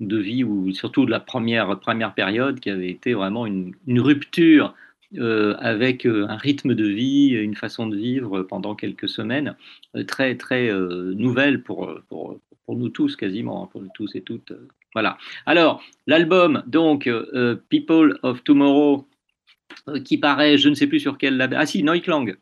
[0.00, 4.74] de vie, ou surtout de la première, première période, qui avait été vraiment une, rupture
[5.18, 9.56] avec un rythme de vie, une façon de vivre pendant quelques semaines,
[10.06, 14.52] très, très nouvelle pour, pour, pour, nous tous, quasiment, hein, pour nous tous et toutes.
[14.94, 15.18] voilà.
[15.46, 17.10] Alors, l'album, donc,
[17.68, 19.06] People of Tomorrow,
[20.04, 21.58] qui paraît, je ne sais plus sur quel label.
[21.60, 22.36] Ah si, Neuklang.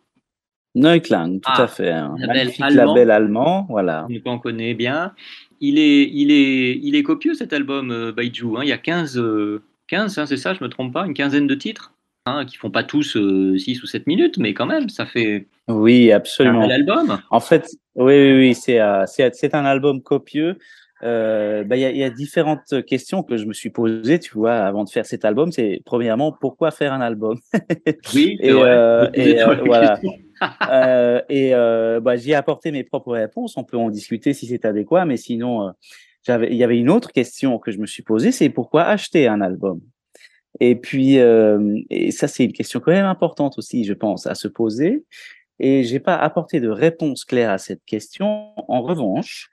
[0.75, 1.91] Neuklang, tout ah, à fait.
[1.91, 2.95] Un label allemand.
[2.95, 4.07] label allemand, voilà.
[4.25, 5.13] On connaît bien
[5.61, 8.57] il est, il est, il est copieux cet album euh, Baiju.
[8.57, 8.61] Hein.
[8.63, 9.63] Il y a 15, 15 euh,
[10.23, 11.93] hein, c'est ça, je me trompe pas, une quinzaine de titres
[12.27, 15.47] hein, qui font pas tous 6 euh, ou 7 minutes, mais quand même, ça fait.
[15.69, 16.63] Oui, absolument.
[16.63, 17.21] Un album.
[17.31, 18.81] En fait, oui, oui, oui c'est
[19.33, 20.59] c'est un album copieux.
[21.03, 24.35] Euh, bah, il y, a, y, a, différentes questions que je me suis posées, tu
[24.35, 25.51] vois, avant de faire cet album.
[25.51, 27.39] C'est premièrement, pourquoi faire un album?
[28.15, 29.99] Oui, et, euh, et euh, voilà.
[30.71, 33.57] euh, et euh, bah, j'y ai apporté mes propres réponses.
[33.57, 35.71] On peut en discuter si c'est adéquat, mais sinon, euh,
[36.23, 39.27] j'avais, il y avait une autre question que je me suis posée, c'est pourquoi acheter
[39.27, 39.81] un album?
[40.59, 44.35] Et puis, euh, et ça, c'est une question quand même importante aussi, je pense, à
[44.35, 45.05] se poser.
[45.59, 48.53] Et j'ai pas apporté de réponse claire à cette question.
[48.69, 49.51] En revanche,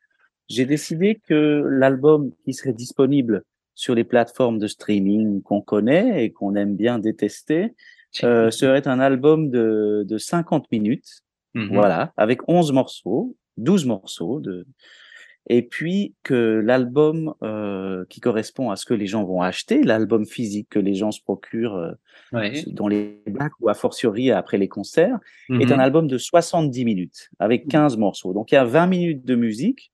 [0.49, 3.43] j'ai décidé que l'album qui serait disponible
[3.75, 7.75] sur les plateformes de streaming qu'on connaît et qu'on aime bien détester
[8.23, 11.21] euh, serait un album de, de 50 minutes,
[11.53, 14.65] mmh voilà, avec 11 morceaux, 12 morceaux de
[15.49, 20.25] et puis que l'album euh, qui correspond à ce que les gens vont acheter, l'album
[20.25, 21.93] physique que les gens se procurent euh,
[22.33, 22.63] ouais.
[22.67, 25.17] dans les bacs ou a fortiori après les concerts,
[25.49, 27.99] est un album de 70 minutes avec 15 mmh.
[27.99, 28.33] morceaux.
[28.33, 29.91] Donc il y a 20 minutes de musique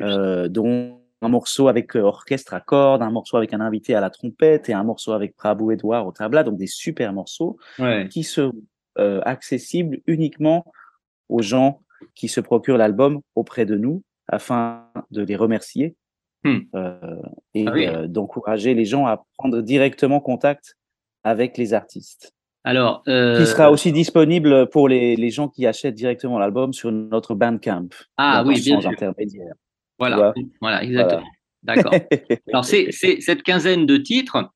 [0.00, 4.00] euh, dont un morceau avec euh, orchestre à cordes, un morceau avec un invité à
[4.00, 8.08] la trompette et un morceau avec Prabhu Edouard au tabla, donc des super morceaux Ouais.
[8.10, 8.52] qui sont
[8.98, 10.64] euh, accessibles uniquement
[11.28, 11.80] aux gens
[12.14, 15.96] qui se procurent l'album auprès de nous afin de les remercier
[16.44, 16.58] Hmm.
[16.76, 17.22] euh,
[17.54, 18.08] et Ah oui.
[18.08, 20.76] d'encourager les gens à prendre directement contact
[21.24, 22.32] avec les artistes.
[22.66, 26.90] Alors, euh, Qui sera aussi disponible pour les, les gens qui achètent directement l'album sur
[26.90, 27.88] notre Bandcamp.
[28.16, 28.90] Ah oui, bien sûr.
[28.90, 29.54] intermédiaire.
[30.00, 31.22] Voilà, voilà, exactement.
[31.62, 31.92] D'accord.
[32.52, 34.50] Alors, c'est cette quinzaine de titres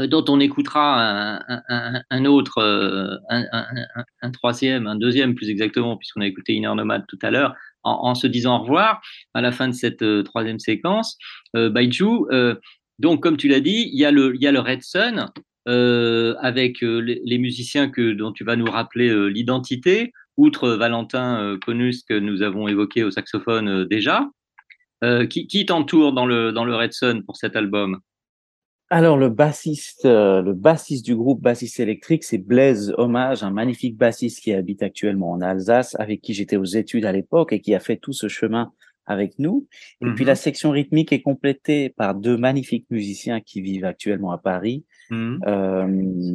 [0.00, 6.22] euh, dont on écoutera un, un- autre, euh, un, troisième, un deuxième plus exactement, puisqu'on
[6.22, 9.02] a écouté Inner Nomad tout à l'heure, en, en se disant au revoir
[9.34, 11.18] à la fin de cette euh, troisième séquence.
[11.54, 12.54] Euh, Baiju, euh,
[12.98, 15.26] donc comme tu l'as dit, il y, a le, il y a le Red Sun
[15.70, 21.58] euh, avec euh, les, musiciens que, dont tu vas nous rappeler euh, l'identité, outre Valentin
[21.64, 24.28] Conus que nous avons évoqué au saxophone déjà.
[25.30, 28.00] Qui qui t'entoure dans le, dans le Red Sun pour cet album?
[28.90, 34.42] Alors le bassiste, le bassiste du groupe Bassiste électrique, c'est Blaise Hommage, un magnifique bassiste
[34.42, 37.80] qui habite actuellement en Alsace, avec qui j'étais aux études à l'époque et qui a
[37.80, 38.72] fait tout ce chemin
[39.06, 39.66] avec nous.
[40.00, 40.28] Et puis Mhm.
[40.28, 45.40] la section rythmique est complétée par deux magnifiques musiciens qui vivent actuellement à Paris, Mhm.
[45.46, 45.86] euh,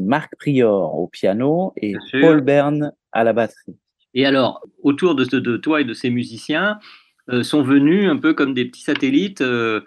[0.05, 1.93] Marc Prior au piano et.
[2.21, 3.75] Paul Bern à la batterie.
[4.13, 6.79] Et alors, autour de, toi et de ces musiciens,
[7.29, 9.81] euh, sont venus un peu comme des petits satellites euh,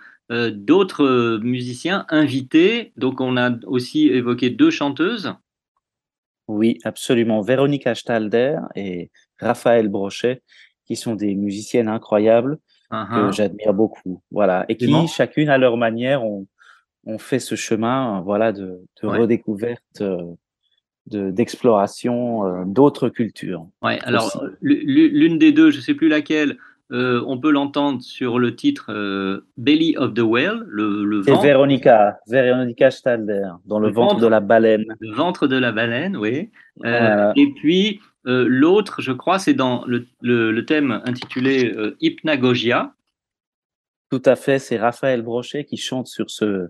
[0.52, 2.92] d'autres musiciens invités.
[2.96, 5.32] Donc, on a aussi évoqué deux chanteuses.
[6.48, 7.40] Oui, absolument.
[7.40, 9.10] Véronique Stalder et
[9.40, 10.42] Raphaël Brochet,
[10.86, 12.58] qui sont des musiciennes incroyables
[12.90, 13.26] Uh-huh.
[13.28, 14.22] que j'admire beaucoup.
[14.30, 14.64] Voilà.
[14.70, 16.46] Et qui, chacune à leur manière, ont,
[17.08, 19.18] ont fait ce chemin, euh, voilà, de, de Ouais.
[19.18, 20.22] redécouverte, euh,
[21.06, 23.66] de, d'exploration euh, d'autres cultures.
[23.82, 26.58] Ouais, alors, l'une des deux, je ne sais plus laquelle,
[26.92, 31.30] euh, on peut l'entendre sur le titre euh, Belly of the Whale, le, le C'est
[31.32, 34.22] ventre, Véronica, Véronica Stalder, dans le, Le ventre ventre.
[34.24, 34.84] de la baleine.
[35.00, 36.50] le ventre de la baleine, oui.
[36.84, 37.32] Euh.
[37.36, 42.92] Et puis, l'autre, je crois, c'est dans le, le- thème intitulé Hypnagogia.
[44.10, 46.68] Tout à fait, c'est Raphaël Brochet qui chante sur ce,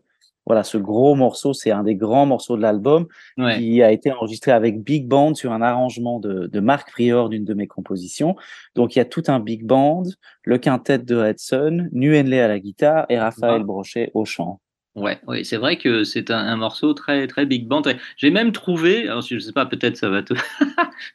[0.48, 1.52] voilà, ce gros morceau.
[1.52, 3.06] C'est un des grands morceaux de l'album.
[3.36, 3.58] Ouais.
[3.58, 7.44] qui a été enregistré avec Big Band sur un arrangement de, de Marc Prior d'une
[7.44, 8.34] de mes compositions.
[8.74, 10.02] Donc il y a tout un Big Band,
[10.44, 13.64] le quintet de Redson, Nuenle à la guitare et Raphaël Ah.
[13.64, 14.60] Brochet au chant.
[14.96, 17.82] Ouais, ouais, c'est vrai que c'est un, un morceau très très big band.
[18.16, 20.34] J'ai même trouvé, alors je sais pas, peut-être ça va te,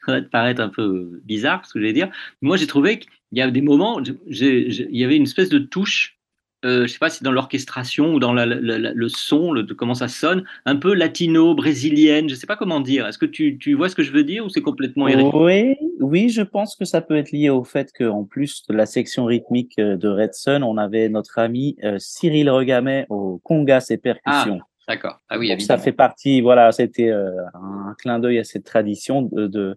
[0.06, 2.08] ça va te paraître un peu bizarre ce que je vais dire.
[2.40, 5.58] Moi, j'ai trouvé qu'il y a des moments, j'ai- il y avait une espèce de
[5.58, 6.13] touche.
[6.64, 9.62] Euh, je sais pas si dans l'orchestration ou dans la- la- la- le son, le,
[9.62, 13.06] de comment ça sonne, un peu latino, brésilienne, je sais pas comment dire.
[13.06, 15.90] Est-ce que tu, tu vois ce que je veux dire ou c'est complètement irrégulier Oui,
[16.00, 19.26] oui, je pense que ça peut être lié au fait qu'en plus de la section
[19.26, 24.60] rythmique euh, de Redson, on avait notre ami euh, Cyril Regamet au congas et percussions.
[24.88, 25.20] D'accord.
[25.28, 29.22] Ah oui, Donc, ça fait partie, voilà, c'était euh, un clin d'œil à cette tradition
[29.32, 29.76] de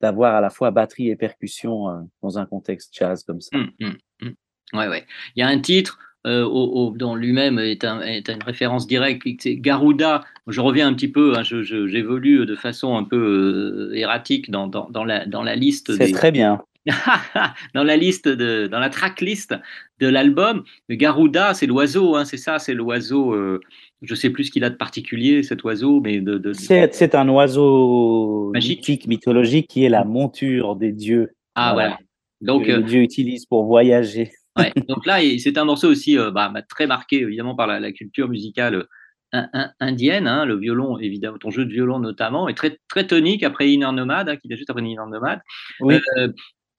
[0.00, 3.56] d'avoir à la fois batterie et percussion euh, dans un contexte jazz comme ça.
[3.56, 4.34] Hum, hum.
[4.72, 5.04] Ouais, ouais.
[5.34, 8.86] Il y a un titre euh, au, au- dont lui-même est, un- est une référence
[8.86, 10.24] directe, c'est Garuda.
[10.46, 14.88] Je reviens un petit peu, hein, j'évolue de façon un peu euh, erratique dans, dans,
[14.90, 16.60] dans la, dans la liste C'est des, très bien.
[17.74, 19.54] dans la liste de, dans la tracklist
[20.00, 20.64] de l'album.
[20.90, 23.32] Garuda, c'est l'oiseau, hein, c'est ça, c'est l'oiseau.
[23.32, 23.60] euh,
[24.02, 26.36] je sais plus ce qu'il a de particulier, cet oiseau, mais de.
[26.36, 28.78] de- C'est c'est un oiseau Magique.
[28.80, 31.30] mythique, mythologique, qui est la monture des dieux.
[31.54, 31.98] Ah voilà.
[32.42, 34.30] Donc, que euh, les dieux utilisent pour voyager.
[34.56, 37.92] Ouais, donc là, c'est un morceau aussi euh, bah, très marqué évidemment par la, la
[37.92, 38.84] culture musicale euh,
[39.32, 43.06] in- in- indienne, hein, le violon évidemment, ton jeu de violon notamment, et très très
[43.06, 45.40] tonique après Inner Nomad, hein, qui est juste après Inner Nomad.
[45.80, 45.98] Oui.
[46.18, 46.28] Euh,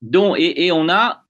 [0.02, 1.24] dont, et, et on a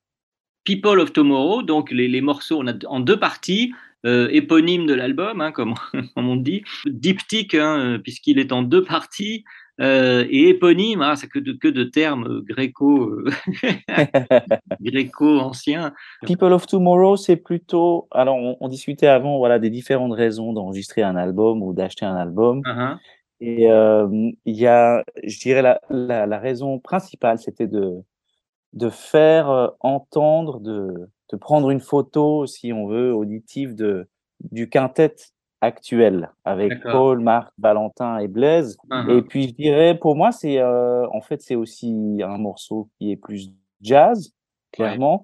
[0.64, 3.74] People of Tomorrow, donc les, les morceaux, on a en deux parties.
[4.06, 5.74] euh, éponyme de l'album, hein, comme,
[6.16, 7.58] comme on dit, diptyque,
[8.04, 9.44] puisqu'il est en deux parties,
[9.82, 13.26] euh, et éponyme, hein, c'est que de, que de termes gréco, euh,
[14.82, 15.94] gréco anciens.
[16.26, 18.08] People of Tomorrow, c'est plutôt.
[18.12, 22.16] Alors, on, on discutait avant, voilà, des différentes raisons d'enregistrer un album ou d'acheter un
[22.16, 22.62] album.
[22.62, 22.98] Uh-huh.
[23.42, 24.08] Et euh,
[24.46, 28.02] il y a, je dirais, la, la, la raison principale, c'était de,
[28.74, 34.08] de faire euh, entendre, de, de prendre une photo, si on veut, auditive de,
[34.52, 35.16] du quintet
[35.66, 36.72] actuel avec.
[36.84, 38.78] Paul, Marc, Valentin et Blaise.
[38.90, 39.18] Uh-huh.
[39.18, 43.12] Et puis, je dirais, pour moi, c'est euh, en fait, c'est aussi un morceau qui
[43.12, 43.52] est plus
[43.82, 44.34] jazz,
[44.72, 45.24] clairement.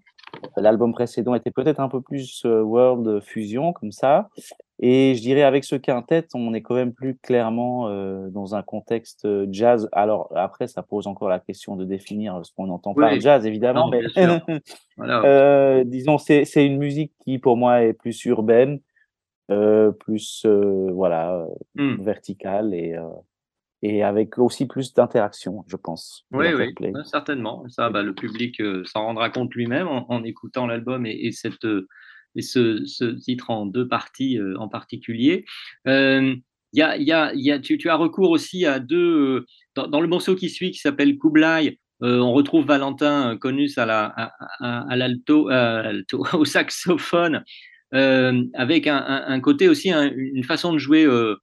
[0.55, 4.29] L'album précédent était peut-être un peu plus euh, world fusion, comme ça.
[4.79, 8.63] Et je dirais avec ce quintet, on est quand même plus clairement euh, dans un
[8.63, 9.87] contexte jazz.
[9.91, 13.91] Alors après, ça pose encore la question de définir ce qu'on entend par jazz, évidemment.
[13.91, 14.39] Non,
[14.97, 18.79] mais disons, c'est c'est une musique qui pour moi est plus urbaine,
[19.99, 21.45] plus euh, voilà euh,
[21.75, 22.01] Hmm.
[22.03, 23.07] verticale et euh,
[23.83, 26.25] et avec aussi plus d'interaction, je pense.
[26.31, 26.45] Oui,
[27.03, 27.65] certainement.
[27.67, 31.31] Ça, bah, le public euh, s'en rendra compte lui-même en, en écoutant l'album et, et
[31.31, 31.87] cette, euh,
[32.35, 35.45] et ce, ce titre en deux parties euh, en particulier.
[35.87, 36.35] Euh,
[36.73, 39.39] y a, y a, y a, tu, tu as recours aussi à deux.
[39.39, 43.37] euh, dans, dans le morceau qui suit, qui s'appelle Kublai, euh, on retrouve Valentin euh,
[43.37, 44.13] Conus à la,
[44.61, 45.49] euh, à l'alto,
[46.33, 47.43] au saxophone,
[47.93, 51.35] euh, avec un, un, un côté aussi, un- une façon de jouer euh,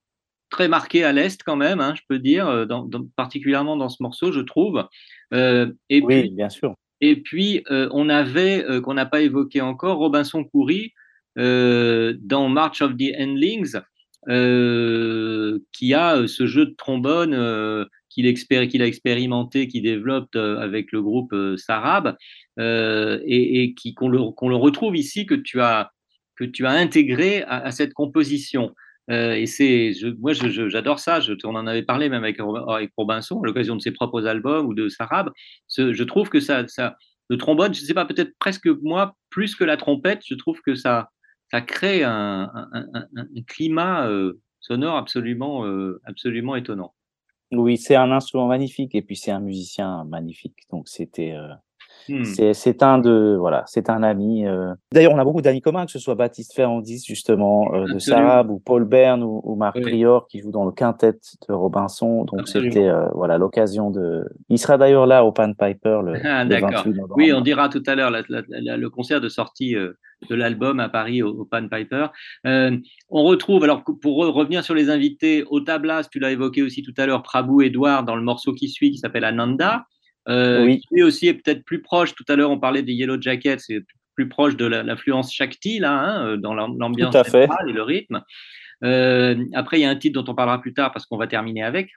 [0.50, 3.88] très marquée à l'est quand même, hein, je peux dire, euh, dans, dans- particulièrement dans
[3.88, 4.86] ce morceau, je trouve.
[5.34, 6.74] Euh, et Oui, puis, bien sûr.
[7.00, 10.92] et puis, on avait, qu'on n'a pas évoqué encore, Robinson Coury
[11.36, 13.76] dans March of the Endlings,
[15.72, 21.02] qui a ce jeu de trombone qu'il expéri- qu'il a expérimenté, qu'il développe avec le
[21.02, 22.16] groupe Sarab,
[22.58, 25.90] et, et qu'on le, qu'on le retrouve ici, que tu as,
[26.38, 28.74] que tu as intégré à, cette composition.
[29.10, 31.20] Euh, et c'est, moi, j'adore ça.
[31.44, 34.74] On en avait parlé même avec, avec Robinson à l'occasion de ses propres albums ou
[34.74, 35.30] de Sarab.
[35.76, 36.96] Je trouve que ça, ça,
[37.28, 40.60] le trombone, je ne sais pas, peut-être presque moi, plus que la trompette, je trouve
[40.60, 41.10] que ça,
[41.50, 42.50] ça crée un,
[43.46, 46.94] climat euh, sonore absolument, euh, absolument étonnant.
[47.50, 50.58] Oui, c'est un instrument magnifique et puis c'est un musicien magnifique.
[50.70, 51.34] Donc c'était,
[52.08, 52.24] Hmm.
[52.52, 54.46] c'est un de, voilà, c'est un ami.
[54.46, 54.72] euh.
[54.92, 57.98] D'ailleurs, on a beaucoup d'amis communs, que ce soit Baptiste Ferrandis justement euh, de.
[57.98, 59.82] Sarab ou Paul Bern ou, ou Marc Oui.
[59.82, 61.12] Prior qui joue dans le quintet
[61.48, 62.24] de Robinson.
[62.24, 64.24] Donc c'était, euh, voilà, l'occasion de.
[64.48, 66.70] Il sera d'ailleurs là au Pan Piper le, Ah, le d'accord.
[66.70, 67.14] 28 novembre.
[67.16, 71.28] Oui, on dira tout à l'heure le concert de sortie de l'album à Paris au,
[71.30, 72.06] au Pan Piper.
[72.46, 72.76] Euh,
[73.10, 76.82] on retrouve, alors pour re- revenir sur les invités, au tablas, tu l'as évoqué aussi
[76.82, 79.84] tout à l'heure, Prabhu Edouard dans le morceau qui suit qui s'appelle Ananda.
[80.28, 80.80] Euh, Oui.
[80.80, 83.58] Qui lui aussi est peut-être plus proche, tout à l'heure on parlait des Yellow Jackets,
[83.60, 83.80] c'est
[84.14, 87.14] plus proche de l'influence Shakti là, hein, euh, dans l'am- l'ambiance
[87.68, 88.22] et le rythme.
[88.84, 91.26] Euh, après, il y a un titre dont on parlera plus tard parce qu'on va
[91.26, 91.90] terminer avec.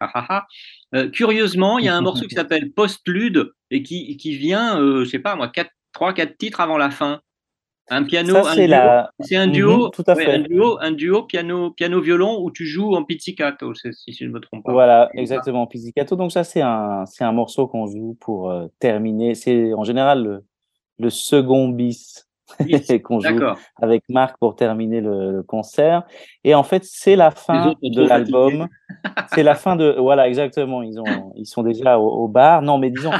[0.96, 5.06] Euh, curieusement, il y a un morceau qui s'appelle Postlude et qui, qui vient, je
[5.06, 7.22] sais pas moi, quatre, trois, quatre titres avant la fin.
[7.90, 8.70] Un piano, Ça, un c'est duo.
[8.70, 10.36] la- C'est un Mhm, duo, tout à ouais, fait.
[10.36, 14.30] un duo, un duo piano, piano violon où tu joues en pizzicato, si je ne
[14.32, 14.72] me trompe pas.
[14.72, 16.16] Voilà, exactement, Pizzicato.
[16.16, 19.36] Donc ça, c'est un, c'est un morceau qu'on joue pour euh, terminer.
[19.36, 20.46] C'est en général le,
[21.00, 22.28] le second bis
[23.04, 23.28] qu'on joue
[23.82, 26.04] avec Marc pour terminer le, le concert.
[26.44, 28.68] Et en fait, c'est la fin de l'album.
[29.28, 30.82] C'est la fin de, voilà, exactement.
[30.82, 32.62] Ils ont, ils sont déjà au, au bar.
[32.62, 33.12] Non, mais disons,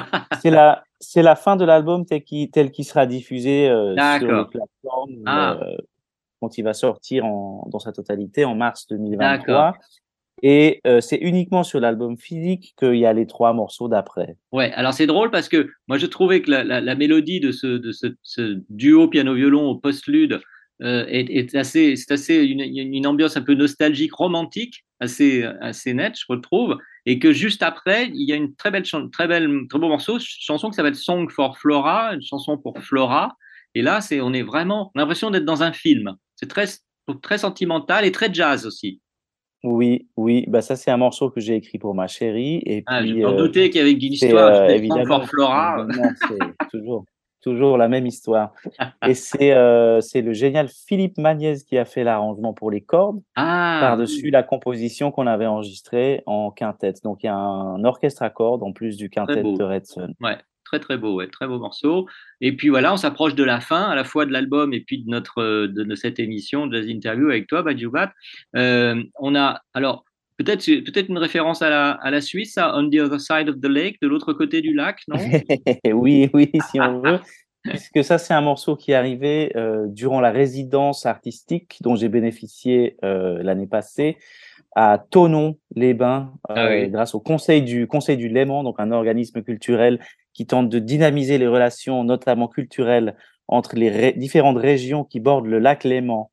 [0.42, 5.24] c'est la, c'est la fin de l'album tel qu'il, sera diffusé euh, sur les plateformes
[5.26, 5.60] Ah.
[5.62, 5.76] euh,
[6.40, 9.38] quand il va sortir en, dans sa totalité en mars 2023.
[9.38, 9.74] D'accord.
[10.44, 14.38] Et euh, c'est uniquement sur l'album physique qu'il y a les trois morceaux d'après.
[14.52, 17.52] Ouais, alors c'est drôle parce que moi je trouvais que la, la, la mélodie de
[17.52, 20.40] ce, de ce, ce duo piano-violon au postlude
[20.80, 26.18] est, est assez, c'est assez une, une ambiance un peu nostalgique, romantique, assez, assez nette,
[26.18, 26.76] je retrouve,
[27.06, 30.18] et que juste après il y a une très belle, très belle, très beau morceau,
[30.20, 33.36] chanson qui s'appelle Song for Flora, une chanson pour Flora,
[33.76, 36.16] et là c'est, on est vraiment, on a l'impression d'être dans un film.
[36.36, 36.66] C'est très,
[37.22, 39.00] très sentimental et très jazz aussi.
[39.64, 42.64] Oui, oui, bah ça c'est un morceau que j'ai écrit pour ma chérie.
[42.66, 44.56] Et Ah, je puis, m'en euh, doutais qu'il y avait une histoire.
[44.56, 45.86] euh, je évidemment, for Flora.
[45.88, 47.06] évidemment, c'est toujours,
[47.42, 48.54] toujours la même histoire.
[49.08, 53.22] Et c'est euh, c'est le génial Philippe Magnez qui a fait l'arrangement pour les cordes,
[53.36, 57.04] Ah, par-dessus la composition qu'on avait enregistrée en quintette.
[57.04, 60.14] Donc il y a un orchestre à cordes en plus du quintet de Red Sun.
[60.22, 62.08] Ouais, très très beau, ouais, très beau morceau.
[62.40, 65.04] Et puis voilà, on s'approche de la fin, à la fois de l'album et puis
[65.04, 68.14] de notre euh, de, de cette émission de Jazz Interview avec toi, Badjoubat.
[68.56, 70.06] Euh, on a alors
[70.44, 73.60] peut-être peut-être une référence à la à la Suisse, à On the Other Side of
[73.60, 75.18] the Lake, de l'autre côté du lac, non?
[75.94, 77.20] Oui, oui, si on veut.
[77.64, 82.10] Puisque ça, c'est un morceau qui est arrivé euh, durant la résidence artistique dont j'ai
[82.10, 84.18] bénéficié euh, l'année passée
[84.76, 86.90] à Tonon-les-Bains, euh, Ah oui.
[86.90, 90.00] grâce au Conseil du Conseil du Léman, donc un organisme culturel
[90.34, 93.16] qui tente de dynamiser les relations, notamment culturelles,
[93.48, 96.31] entre les ré- différentes régions qui bordent le lac Léman.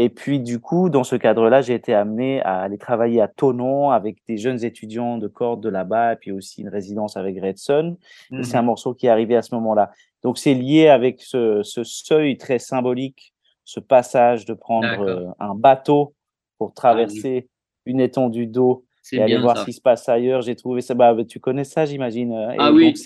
[0.00, 3.90] Et puis, du coup, dans ce cadre-là, j'ai été amené à aller travailler à Tonon
[3.90, 7.96] avec des jeunes étudiants de cordes de là-bas, et puis aussi une résidence avec Redson.
[8.30, 9.90] Et c'est un morceau qui est arrivé à ce moment-là.
[10.22, 13.34] Donc, c'est lié avec ce, ce seuil très symbolique,
[13.64, 16.14] ce passage de prendre euh, un bateau
[16.58, 17.48] pour traverser
[17.84, 19.62] une étendue d'eau et aller voir ça.
[19.62, 20.42] ce qui se passe ailleurs.
[20.42, 20.94] J'ai trouvé ça.
[20.94, 22.32] Bah, tu connais ça, j'imagine.
[22.32, 22.86] euh, Ah oui.
[22.86, 22.96] Donc,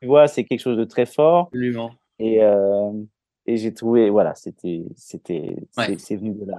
[0.00, 1.48] tu vois, c'est quelque chose de très fort.
[1.48, 1.90] Absolument.
[2.18, 2.90] Et, euh,
[3.46, 5.96] et j'ai trouvé, voilà, c'était, c'était, Ouais.
[5.98, 6.58] c'est, venu de là.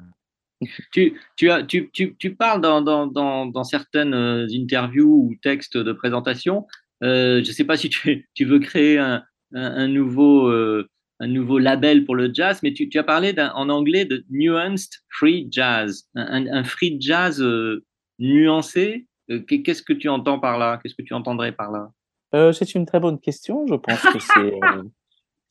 [0.92, 5.36] tu, tu, as, tu, tu, tu parles dans, dans, dans, dans certaines euh, interviews ou
[5.42, 6.66] textes de présentation.
[7.04, 9.24] Euh, je ne sais pas si tu, tu veux créer un,
[9.54, 10.88] un, un nouveau, euh,
[11.20, 14.92] un nouveau label pour le jazz, mais tu, tu as parlé en anglais de nuanced
[15.10, 17.84] free jazz, un, un free jazz euh,
[18.20, 19.08] nuancé.
[19.48, 20.80] Qu'est-ce que tu entends par là?
[20.82, 22.52] Qu'est-ce que tu entendrais par là?
[22.52, 23.66] C'est une très bonne question.
[23.68, 24.60] Je pense que c'est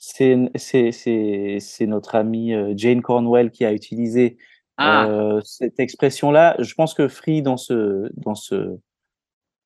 [0.05, 4.37] c'est c'est c'est c'est notre amie euh, Jane Cornwell qui a utilisé
[4.77, 6.57] Ah, euh, cette expression-là.
[6.59, 8.79] Je pense que free dans ce dans ce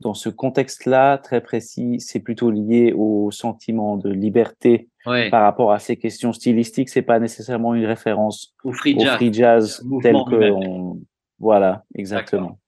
[0.01, 5.73] dans ce contexte-là très précis, c'est plutôt lié au sentiment de liberté ouais, par rapport
[5.73, 6.91] à ces questions stylistiques.
[6.91, 9.15] C'est pas nécessairement une référence au free au jazz.
[9.17, 11.01] free jazz le tel que on
[11.39, 12.59] voilà exactement.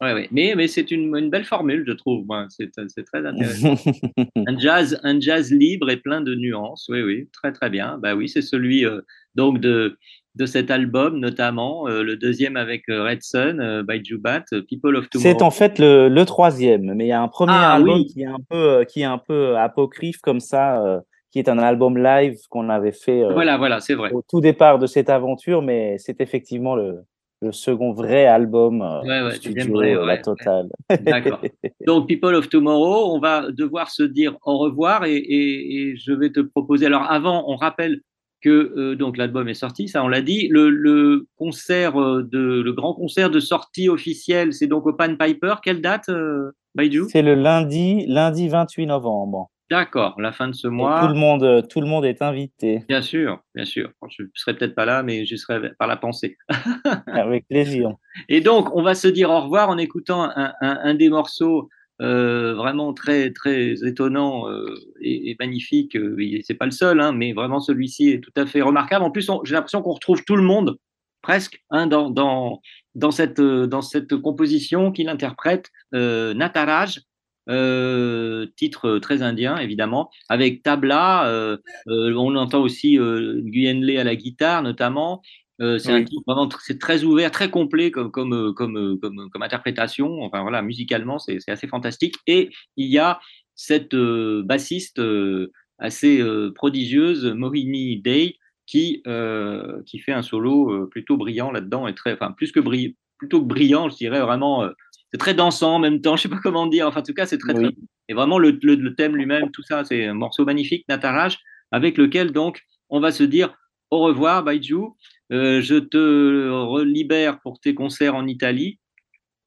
[0.00, 0.28] Ouais, ouais.
[0.30, 2.24] Mais, mais c'est une, une belle formule, je trouve.
[2.48, 2.70] C'est
[3.04, 3.74] très intéressant.
[4.46, 6.86] un jazz, un jazz libre et plein de nuances.
[6.90, 7.98] Oui, oui, très très bien.
[7.98, 9.00] Bah oui, c'est celui euh,
[9.34, 9.98] donc de
[10.36, 14.96] de cet album notamment, euh, le deuxième avec euh, Red Sun, euh, by Jubat, People
[14.96, 15.28] of Tomorrow.
[15.28, 18.06] C'est en fait le, le troisième, mais il y a un premier Ah, album oui.
[18.06, 21.98] qui est un peu qui est un peu apocryphe comme ça, qui est un album
[21.98, 24.10] live qu'on avait fait euh, Voilà, voilà, c'est vrai.
[24.12, 27.00] au tout départ de cette aventure, mais c'est effectivement le,
[27.42, 30.20] le second vrai album euh, Ouais, ouais, studio, vrai, la ouais.
[30.22, 30.68] totale.
[31.00, 31.40] D'accord.
[31.86, 36.12] Donc, People of Tomorrow, on va devoir se dire au revoir et, et- et je
[36.12, 36.86] vais te proposer.
[36.86, 38.00] Alors, avant, on rappelle
[38.42, 40.48] que euh, donc l'album est sorti, ça on l'a dit.
[40.48, 45.14] Le, le concert euh, de le grand concert de sortie officielle, c'est donc au Pan
[45.14, 45.56] Piper.
[45.62, 49.50] Quelle date, euh, Baiju C'est le lundi, lundi 28 novembre.
[49.70, 51.00] D'accord, la fin de ce Et mois.
[51.00, 52.82] tout le monde, euh, tout le monde est invité.
[52.88, 53.90] Bien sûr, bien sûr.
[54.08, 56.36] Je serai peut-être pas là, mais je serai par la pensée.
[57.06, 57.94] Avec plaisir.
[58.28, 61.68] Et donc, on va se dire au revoir en écoutant un, un, un des morceaux
[62.02, 65.96] euh, vraiment très très étonnant euh, et, et magnifique.
[66.44, 69.04] C'est pas le seul, hein, mais vraiment celui-ci est tout à fait remarquable.
[69.04, 70.78] En plus, j'ai l'impression qu'on retrouve tout le monde
[71.22, 72.60] presque hein, dans dans
[72.94, 77.00] dans cette dans cette composition qu'il interprète euh, Nataraj.
[77.48, 81.56] Euh, titre très indien évidemment avec tabla euh,
[81.88, 85.22] euh, on entend aussi euh, Nguyen à la guitare notamment
[85.60, 88.96] euh, c'est un titre vraiment c'est très ouvert, très complet comme comme euh, comme euh,
[88.96, 90.22] comme, comme interprétation.
[90.22, 92.16] Enfin voilà, musicalement c'est assez fantastique.
[92.26, 93.20] Et il y a
[93.54, 98.36] cette euh, bassiste euh, assez euh, prodigieuse, Mohini Day,
[98.66, 102.60] qui euh, qui fait un solo euh, plutôt brillant là-dedans et très, enfin plus que
[102.60, 104.66] brillant, plutôt que brillant, je dirais vraiment.
[105.12, 106.86] C'est très dansant en même temps, je sais pas comment dire.
[106.86, 107.70] Enfin, en tout cas, c'est très, très.
[108.08, 111.38] Et vraiment, le, le, le thème lui-même, tout ça, c'est un morceau magnifique, Nataraj,
[111.72, 113.54] avec lequel donc on va se dire
[113.90, 114.94] au revoir, Baiju.
[115.32, 118.78] Euh, je te libère pour tes concerts en Italie.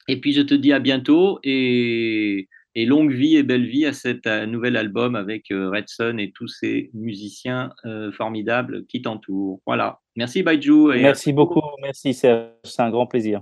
[0.07, 3.93] Et puis je te dis à bientôt et, et longue vie et belle vie à
[3.93, 9.61] cet nouvel album avec euh, Red Sun et tous ces musiciens euh, formidables qui t'entourent.
[9.65, 10.01] Voilà.
[10.17, 10.93] Merci Baiju.
[10.93, 11.61] Et Merci beaucoup.
[11.81, 12.49] Merci, Serge.
[12.65, 13.41] C'est un grand plaisir.